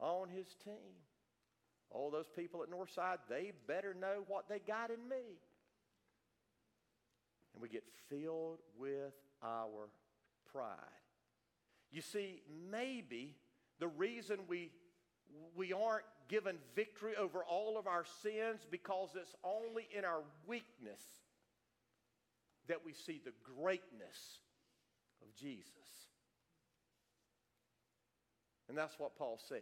on 0.00 0.28
His 0.28 0.46
team. 0.64 0.98
All 1.90 2.10
those 2.10 2.28
people 2.28 2.62
at 2.62 2.70
Northside, 2.70 3.18
they 3.30 3.52
better 3.66 3.94
know 3.94 4.24
what 4.26 4.48
they 4.48 4.58
got 4.58 4.90
in 4.90 5.08
me. 5.08 5.38
And 7.54 7.62
we 7.62 7.68
get 7.68 7.84
filled 8.10 8.58
with 8.78 9.14
our 9.42 9.88
pride. 10.52 10.74
You 11.90 12.02
see, 12.02 12.42
maybe 12.70 13.36
the 13.78 13.88
reason 13.88 14.40
we, 14.48 14.70
we 15.56 15.72
aren't 15.72 16.04
given 16.28 16.56
victory 16.76 17.16
over 17.16 17.42
all 17.42 17.78
of 17.78 17.86
our 17.86 18.04
sins 18.22 18.66
because 18.70 19.10
it's 19.14 19.34
only 19.42 19.88
in 19.96 20.04
our 20.04 20.20
weakness 20.46 21.00
that 22.68 22.84
we 22.84 22.92
see 22.92 23.20
the 23.24 23.32
greatness 23.56 24.40
of 25.22 25.34
Jesus. 25.34 26.07
And 28.68 28.76
that's 28.76 28.98
what 28.98 29.16
Paul 29.16 29.40
says. 29.48 29.60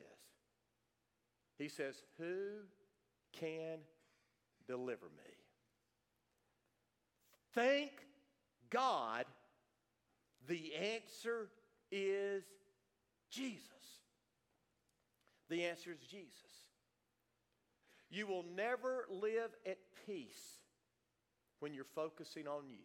He 1.59 1.68
says, 1.68 2.02
Who 2.18 2.64
can 3.32 3.78
deliver 4.66 5.07
me? 5.07 5.32
Thank 7.54 7.92
God 8.68 9.24
the 10.48 10.74
answer 10.74 11.48
is 11.90 12.44
Jesus. 13.30 13.62
The 15.48 15.64
answer 15.64 15.92
is 15.92 16.00
Jesus. 16.00 16.32
You 18.11 18.26
will 18.26 18.44
never 18.54 19.07
live 19.11 19.50
at 19.64 19.78
peace 20.07 20.61
when 21.61 21.74
you're 21.74 21.84
focusing 21.84 22.46
on 22.46 22.68
you. 22.68 22.84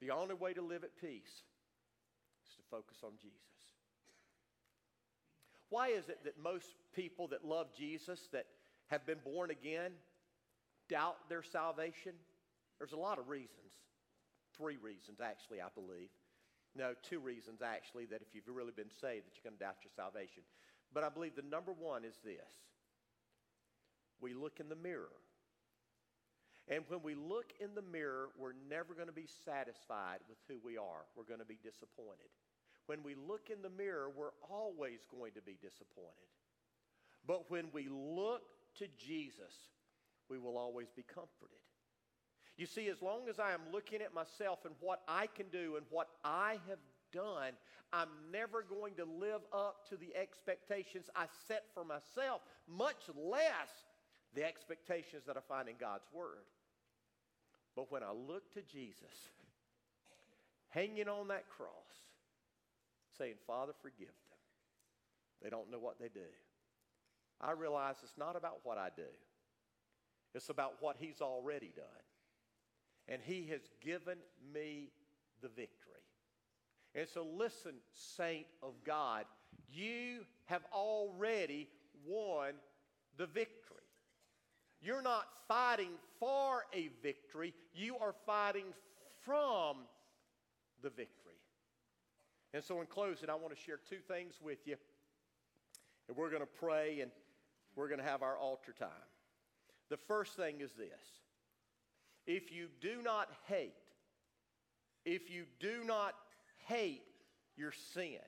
The 0.00 0.10
only 0.10 0.34
way 0.34 0.52
to 0.54 0.62
live 0.62 0.84
at 0.84 0.96
peace 1.00 1.42
is 2.44 2.54
to 2.56 2.62
focus 2.70 2.98
on 3.04 3.12
Jesus. 3.20 3.47
Why 5.70 5.88
is 5.88 6.08
it 6.08 6.24
that 6.24 6.42
most 6.42 6.74
people 6.94 7.28
that 7.28 7.44
love 7.44 7.68
Jesus, 7.76 8.28
that 8.32 8.46
have 8.88 9.06
been 9.06 9.18
born 9.24 9.50
again, 9.50 9.92
doubt 10.88 11.16
their 11.28 11.42
salvation? 11.42 12.12
There's 12.78 12.92
a 12.92 12.96
lot 12.96 13.18
of 13.18 13.28
reasons. 13.28 13.72
Three 14.56 14.76
reasons, 14.76 15.20
actually, 15.20 15.60
I 15.60 15.68
believe. 15.74 16.08
No, 16.76 16.94
two 17.02 17.20
reasons, 17.20 17.60
actually, 17.62 18.06
that 18.06 18.22
if 18.22 18.34
you've 18.34 18.48
really 18.48 18.72
been 18.74 18.90
saved, 19.00 19.26
that 19.26 19.32
you're 19.36 19.50
going 19.50 19.58
to 19.58 19.64
doubt 19.64 19.76
your 19.82 19.92
salvation. 19.94 20.42
But 20.92 21.04
I 21.04 21.08
believe 21.08 21.36
the 21.36 21.42
number 21.42 21.72
one 21.72 22.04
is 22.04 22.14
this 22.24 22.54
we 24.20 24.34
look 24.34 24.60
in 24.60 24.68
the 24.68 24.76
mirror. 24.76 25.12
And 26.68 26.84
when 26.88 27.00
we 27.02 27.14
look 27.14 27.52
in 27.60 27.74
the 27.74 27.82
mirror, 27.82 28.28
we're 28.38 28.52
never 28.68 28.92
going 28.92 29.06
to 29.06 29.12
be 29.12 29.28
satisfied 29.44 30.20
with 30.28 30.36
who 30.48 30.60
we 30.62 30.76
are. 30.76 31.08
We're 31.16 31.24
going 31.24 31.40
to 31.40 31.46
be 31.48 31.58
disappointed. 31.62 32.28
When 32.88 33.02
we 33.02 33.14
look 33.14 33.50
in 33.52 33.60
the 33.60 33.68
mirror, 33.68 34.10
we're 34.16 34.32
always 34.48 35.00
going 35.10 35.32
to 35.32 35.42
be 35.42 35.58
disappointed. 35.60 36.32
But 37.26 37.50
when 37.50 37.66
we 37.74 37.86
look 37.90 38.40
to 38.78 38.86
Jesus, 38.96 39.52
we 40.30 40.38
will 40.38 40.56
always 40.56 40.88
be 40.96 41.02
comforted. 41.02 41.58
You 42.56 42.64
see, 42.64 42.88
as 42.88 43.02
long 43.02 43.28
as 43.28 43.38
I 43.38 43.52
am 43.52 43.60
looking 43.70 44.00
at 44.00 44.14
myself 44.14 44.60
and 44.64 44.74
what 44.80 45.02
I 45.06 45.26
can 45.26 45.48
do 45.52 45.76
and 45.76 45.84
what 45.90 46.08
I 46.24 46.56
have 46.66 46.78
done, 47.12 47.52
I'm 47.92 48.08
never 48.32 48.62
going 48.62 48.94
to 48.94 49.04
live 49.04 49.42
up 49.52 49.86
to 49.90 49.98
the 49.98 50.16
expectations 50.16 51.10
I 51.14 51.26
set 51.46 51.64
for 51.74 51.84
myself, 51.84 52.40
much 52.66 53.02
less 53.14 53.68
the 54.34 54.46
expectations 54.46 55.24
that 55.26 55.36
I 55.36 55.40
find 55.46 55.68
in 55.68 55.74
God's 55.78 56.06
Word. 56.10 56.46
But 57.76 57.92
when 57.92 58.02
I 58.02 58.12
look 58.12 58.50
to 58.54 58.62
Jesus, 58.62 59.28
hanging 60.70 61.08
on 61.08 61.28
that 61.28 61.50
cross, 61.50 62.07
saying, 63.18 63.34
Father, 63.46 63.72
forgive 63.82 64.06
them. 64.06 64.38
They 65.42 65.50
don't 65.50 65.70
know 65.70 65.78
what 65.78 65.98
they 65.98 66.08
do. 66.08 66.28
I 67.40 67.52
realize 67.52 67.96
it's 68.02 68.18
not 68.18 68.36
about 68.36 68.60
what 68.62 68.78
I 68.78 68.88
do, 68.94 69.10
it's 70.34 70.48
about 70.48 70.74
what 70.80 70.96
He's 70.98 71.20
already 71.20 71.72
done. 71.74 71.84
And 73.08 73.22
He 73.24 73.48
has 73.50 73.62
given 73.82 74.18
me 74.52 74.90
the 75.40 75.48
victory. 75.48 76.02
And 76.94 77.08
so, 77.08 77.26
listen, 77.36 77.74
saint 77.92 78.46
of 78.62 78.72
God, 78.84 79.24
you 79.72 80.24
have 80.46 80.62
already 80.72 81.68
won 82.06 82.54
the 83.16 83.26
victory. 83.26 83.76
You're 84.80 85.02
not 85.02 85.26
fighting 85.46 85.90
for 86.18 86.64
a 86.74 86.90
victory, 87.02 87.54
you 87.74 87.96
are 87.98 88.14
fighting 88.26 88.66
from 89.24 89.76
the 90.82 90.90
victory. 90.90 91.17
And 92.54 92.64
so, 92.64 92.80
in 92.80 92.86
closing, 92.86 93.28
I 93.28 93.34
want 93.34 93.54
to 93.54 93.60
share 93.60 93.78
two 93.88 93.98
things 94.06 94.34
with 94.42 94.58
you. 94.66 94.76
And 96.08 96.16
we're 96.16 96.30
going 96.30 96.42
to 96.42 96.46
pray 96.46 97.00
and 97.00 97.10
we're 97.76 97.88
going 97.88 98.00
to 98.00 98.06
have 98.06 98.22
our 98.22 98.36
altar 98.36 98.74
time. 98.78 98.88
The 99.90 99.96
first 99.96 100.36
thing 100.36 100.60
is 100.60 100.72
this 100.72 101.20
if 102.26 102.52
you 102.52 102.68
do 102.80 103.02
not 103.02 103.28
hate, 103.46 103.74
if 105.04 105.30
you 105.30 105.44
do 105.60 105.82
not 105.84 106.14
hate 106.66 107.02
your 107.56 107.72
sin 107.94 108.18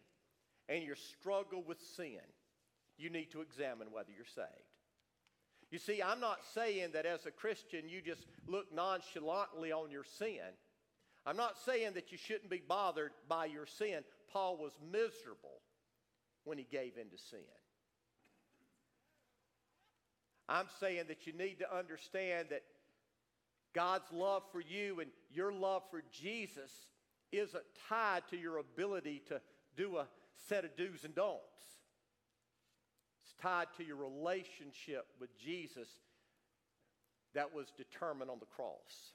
and 0.69 0.85
your 0.85 0.97
struggle 0.97 1.63
with 1.67 1.81
sin, 1.97 2.21
you 2.97 3.11
need 3.11 3.31
to 3.33 3.41
examine 3.41 3.89
whether 3.91 4.11
you're 4.15 4.25
saved. 4.25 4.49
You 5.71 5.79
see, 5.79 6.03
I'm 6.03 6.21
not 6.21 6.41
saying 6.55 6.91
that 6.93 7.07
as 7.07 7.27
a 7.27 7.31
Christian 7.31 7.89
you 7.89 8.01
just 8.01 8.27
look 8.47 8.75
nonchalantly 8.75 9.73
on 9.73 9.91
your 9.91 10.05
sin. 10.05 10.41
I'm 11.27 11.37
not 11.37 11.59
saying 11.65 11.93
that 11.95 12.13
you 12.13 12.19
shouldn't 12.19 12.51
be 12.51 12.63
bothered 12.67 13.13
by 13.29 13.47
your 13.47 13.67
sin. 13.67 14.03
Paul 14.33 14.57
was 14.57 14.73
miserable 14.91 15.61
when 16.45 16.59
he 16.59 16.67
gave 16.71 16.97
in 16.97 17.11
to 17.11 17.19
sin. 17.19 17.41
I'm 20.49 20.67
saying 20.81 21.05
that 21.09 21.27
you 21.27 21.33
need 21.33 21.61
to 21.61 21.77
understand 21.77 22.49
that 22.51 22.63
God's 23.73 24.11
love 24.13 24.43
for 24.51 24.61
you 24.61 25.01
and 25.01 25.11
your 25.33 25.53
love 25.53 25.83
for 25.91 26.03
Jesus 26.11 26.73
isn't 27.31 27.63
tied 27.89 28.23
to 28.31 28.37
your 28.37 28.59
ability 28.59 29.23
to 29.29 29.41
do 29.77 29.99
a 29.99 30.09
set 30.49 30.65
of 30.65 30.77
do's 30.77 31.05
and 31.05 31.15
don'ts. 31.15 31.39
It's 33.23 33.35
tied 33.41 33.69
to 33.77 33.85
your 33.85 33.97
relationship 33.97 35.07
with 35.21 35.31
Jesus 35.39 35.89
that 37.35 37.55
was 37.55 37.73
determined 37.77 38.31
on 38.31 38.41
the 38.41 38.47
cross. 38.47 39.13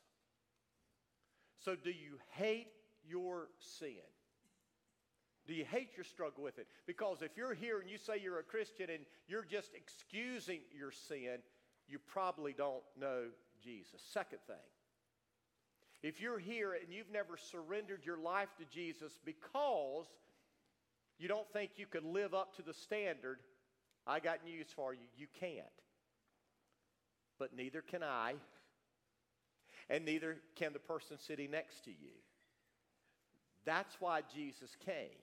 So, 1.59 1.75
do 1.75 1.89
you 1.89 2.19
hate 2.31 2.67
your 3.07 3.47
sin? 3.59 3.95
Do 5.47 5.53
you 5.53 5.65
hate 5.65 5.89
your 5.95 6.03
struggle 6.03 6.43
with 6.43 6.57
it? 6.57 6.67
Because 6.87 7.21
if 7.21 7.37
you're 7.37 7.53
here 7.53 7.79
and 7.79 7.89
you 7.89 7.97
say 7.97 8.19
you're 8.21 8.39
a 8.39 8.43
Christian 8.43 8.89
and 8.89 9.05
you're 9.27 9.45
just 9.45 9.71
excusing 9.75 10.61
your 10.75 10.91
sin, 10.91 11.37
you 11.87 11.99
probably 11.99 12.53
don't 12.53 12.83
know 12.99 13.25
Jesus. 13.63 14.01
Second 14.11 14.39
thing, 14.47 14.55
if 16.01 16.19
you're 16.19 16.39
here 16.39 16.73
and 16.73 16.91
you've 16.91 17.11
never 17.11 17.37
surrendered 17.37 18.05
your 18.05 18.17
life 18.17 18.49
to 18.57 18.65
Jesus 18.65 19.19
because 19.23 20.07
you 21.19 21.27
don't 21.27 21.49
think 21.53 21.71
you 21.77 21.85
can 21.85 22.11
live 22.11 22.33
up 22.33 22.55
to 22.55 22.61
the 22.61 22.73
standard, 22.73 23.39
I 24.07 24.19
got 24.19 24.43
news 24.43 24.67
for 24.75 24.93
you. 24.93 25.05
You 25.15 25.27
can't. 25.39 25.65
But 27.37 27.55
neither 27.55 27.81
can 27.81 28.03
I, 28.03 28.35
and 29.89 30.05
neither 30.05 30.37
can 30.55 30.73
the 30.73 30.79
person 30.79 31.17
sitting 31.17 31.51
next 31.51 31.83
to 31.85 31.91
you. 31.91 32.15
That's 33.65 33.95
why 33.99 34.21
Jesus 34.33 34.75
came. 34.85 35.17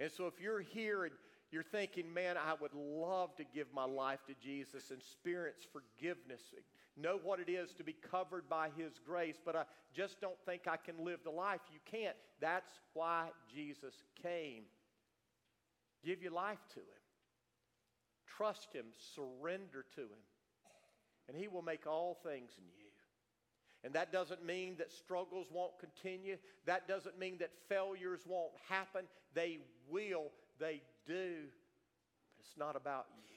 And 0.00 0.10
so 0.10 0.26
if 0.26 0.40
you're 0.40 0.60
here 0.60 1.04
and 1.04 1.14
you're 1.50 1.62
thinking, 1.62 2.12
man, 2.12 2.36
I 2.36 2.54
would 2.60 2.74
love 2.74 3.34
to 3.36 3.44
give 3.44 3.66
my 3.74 3.84
life 3.84 4.20
to 4.26 4.34
Jesus 4.42 4.90
and 4.90 5.00
experience 5.00 5.66
forgiveness, 5.72 6.42
know 6.96 7.18
what 7.22 7.40
it 7.40 7.48
is 7.48 7.72
to 7.74 7.84
be 7.84 7.94
covered 8.10 8.48
by 8.48 8.68
His 8.76 8.92
grace, 9.04 9.36
but 9.44 9.56
I 9.56 9.62
just 9.94 10.20
don't 10.20 10.38
think 10.44 10.62
I 10.66 10.76
can 10.76 11.04
live 11.04 11.20
the 11.24 11.30
life. 11.30 11.60
You 11.72 11.78
can't. 11.90 12.16
That's 12.40 12.70
why 12.92 13.28
Jesus 13.52 13.94
came. 14.22 14.64
Give 16.04 16.22
your 16.22 16.32
life 16.32 16.58
to 16.74 16.80
Him, 16.80 17.02
trust 18.36 18.72
Him, 18.72 18.86
surrender 19.14 19.84
to 19.96 20.02
Him, 20.02 20.22
and 21.28 21.36
He 21.36 21.48
will 21.48 21.62
make 21.62 21.86
all 21.86 22.18
things 22.22 22.50
new. 22.58 22.87
And 23.84 23.94
that 23.94 24.12
doesn't 24.12 24.44
mean 24.44 24.76
that 24.78 24.92
struggles 24.92 25.46
won't 25.52 25.78
continue. 25.78 26.36
That 26.66 26.88
doesn't 26.88 27.18
mean 27.18 27.38
that 27.38 27.50
failures 27.68 28.20
won't 28.26 28.52
happen. 28.68 29.04
They 29.34 29.58
will, 29.88 30.26
they 30.58 30.82
do. 31.06 31.34
But 32.36 32.44
it's 32.44 32.58
not 32.58 32.76
about 32.76 33.06
you, 33.28 33.36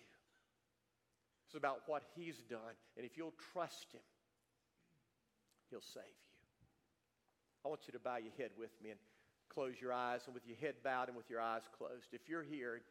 it's 1.45 1.55
about 1.55 1.81
what 1.85 2.03
He's 2.15 2.37
done. 2.49 2.75
And 2.97 3.05
if 3.05 3.17
you'll 3.17 3.33
trust 3.53 3.93
Him, 3.93 4.01
He'll 5.69 5.81
save 5.81 6.03
you. 6.03 6.31
I 7.63 7.69
want 7.69 7.81
you 7.85 7.93
to 7.93 7.99
bow 7.99 8.17
your 8.17 8.33
head 8.37 8.51
with 8.57 8.71
me 8.83 8.89
and 8.89 8.99
close 9.53 9.75
your 9.79 9.93
eyes. 9.93 10.21
And 10.25 10.33
with 10.33 10.47
your 10.47 10.57
head 10.57 10.75
bowed 10.83 11.07
and 11.07 11.15
with 11.15 11.29
your 11.29 11.39
eyes 11.39 11.61
closed, 11.77 12.13
if 12.13 12.27
you're 12.27 12.43
here 12.43 12.81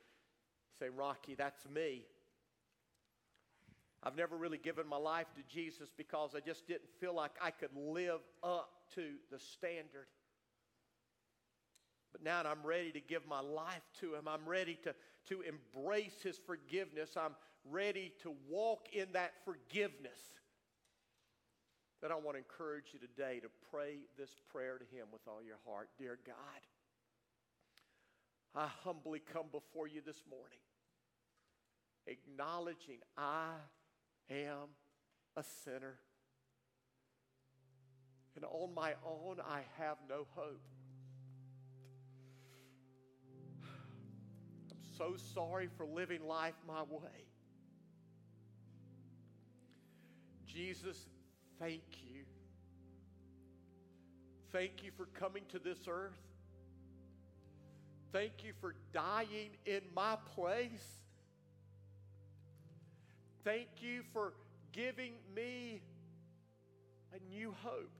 say, 0.79 0.89
Rocky, 0.89 1.35
that's 1.35 1.69
me. 1.69 2.05
I've 4.03 4.17
never 4.17 4.37
really 4.37 4.59
given 4.59 4.87
my 4.87 4.97
life 4.97 5.27
to 5.37 5.43
Jesus 5.55 5.91
because 5.95 6.35
I 6.35 6.41
just 6.41 6.67
didn't 6.67 6.89
feel 7.01 7.15
like 7.15 7.33
I 7.41 7.51
could 7.51 7.71
live 7.77 8.21
up 8.43 8.71
to 8.95 9.03
the 9.31 9.39
standard. 9.39 10.07
But 12.13 12.25
now 12.25 12.41
I'm 12.41 12.65
ready 12.65 12.93
to 12.93 13.01
give 13.01 13.27
my 13.29 13.41
life 13.41 13.83
to 14.01 14.15
Him. 14.15 14.27
I'm 14.27 14.49
ready 14.49 14.79
to, 14.85 14.95
to 15.29 15.43
embrace 15.43 16.23
His 16.23 16.41
forgiveness. 16.47 17.11
I'm 17.17 17.37
ready 17.71 18.13
to 18.23 18.33
walk 18.49 18.89
in 18.93 19.09
that 19.13 19.33
forgiveness. 19.45 20.19
Then 22.01 22.11
I 22.11 22.15
want 22.15 22.33
to 22.33 22.39
encourage 22.39 22.87
you 22.95 22.99
today 22.99 23.41
to 23.41 23.49
pray 23.71 23.99
this 24.19 24.31
prayer 24.51 24.79
to 24.79 24.85
Him 24.97 25.09
with 25.13 25.21
all 25.29 25.43
your 25.43 25.59
heart. 25.67 25.91
Dear 25.99 26.19
God, 26.27 26.37
I 28.55 28.67
humbly 28.83 29.21
come 29.33 29.47
before 29.53 29.87
you 29.87 30.01
this 30.05 30.23
morning, 30.31 30.59
acknowledging 32.07 32.99
I 33.19 33.53
am 34.31 34.69
a 35.37 35.43
sinner. 35.65 35.99
And 38.37 38.45
on 38.45 38.75
my 38.75 38.95
own, 39.05 39.37
I 39.41 39.63
have 39.79 39.97
no 40.09 40.27
hope. 40.35 40.63
I'm 44.71 44.79
so 44.97 45.17
sorry 45.35 45.69
for 45.77 45.85
living 45.85 46.25
life 46.25 46.55
my 46.67 46.83
way. 46.83 47.27
Jesus, 50.47 51.07
thank 51.59 51.83
you. 52.03 52.25
Thank 54.53 54.83
you 54.83 54.91
for 54.97 55.07
coming 55.07 55.43
to 55.51 55.59
this 55.59 55.79
earth. 55.89 56.19
Thank 58.13 58.45
you 58.45 58.53
for 58.61 58.75
dying 58.93 59.51
in 59.65 59.83
my 59.95 60.17
place. 60.35 61.00
Thank 63.43 63.69
you 63.81 64.03
for 64.13 64.35
giving 64.73 65.15
me 65.35 65.81
a 67.15 67.35
new 67.35 67.55
hope, 67.63 67.91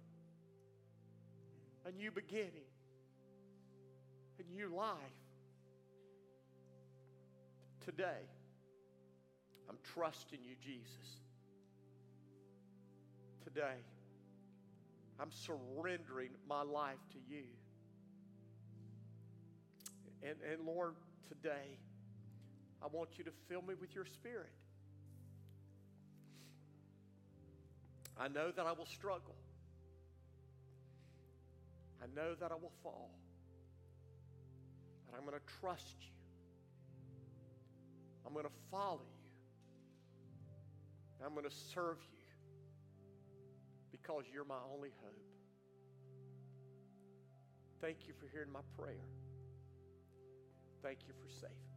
a 1.87 1.93
new 1.93 2.11
beginning, 2.11 2.69
a 4.39 4.55
new 4.55 4.69
life. 4.69 4.97
Today, 7.85 8.29
I'm 9.69 9.79
trusting 9.95 10.41
you, 10.43 10.57
Jesus. 10.61 11.21
Today, 13.43 13.81
I'm 15.19 15.33
surrendering 15.33 16.31
my 16.47 16.63
life 16.63 16.99
to 17.13 17.19
you. 17.35 17.45
And, 20.23 20.37
and 20.53 20.67
Lord, 20.67 20.97
today, 21.29 21.79
I 22.83 22.89
want 22.93 23.17
you 23.17 23.25
to 23.25 23.31
fill 23.49 23.63
me 23.63 23.73
with 23.81 23.95
your 23.95 24.05
spirit. 24.05 24.53
I 28.21 28.29
know 28.29 28.51
that 28.51 28.67
I 28.67 28.73
will 28.73 28.85
struggle. 28.85 29.35
I 32.03 32.07
know 32.15 32.35
that 32.35 32.53
I 32.53 32.55
will 32.55 32.73
fall. 32.83 33.11
But 35.07 35.17
I'm 35.17 35.25
going 35.25 35.39
to 35.39 35.61
trust 35.61 35.97
you. 36.01 36.13
I'm 38.27 38.35
going 38.35 38.45
to 38.45 38.53
follow 38.71 39.01
you. 39.01 39.31
I'm 41.25 41.33
going 41.33 41.49
to 41.49 41.57
serve 41.75 41.97
you 42.13 42.19
because 43.91 44.25
you're 44.33 44.45
my 44.45 44.61
only 44.75 44.91
hope. 45.03 45.17
Thank 47.81 48.07
you 48.07 48.15
for 48.21 48.29
hearing 48.31 48.53
my 48.53 48.61
prayer. 48.79 49.09
Thank 50.83 50.99
you 51.07 51.15
for 51.23 51.29
saving. 51.31 51.70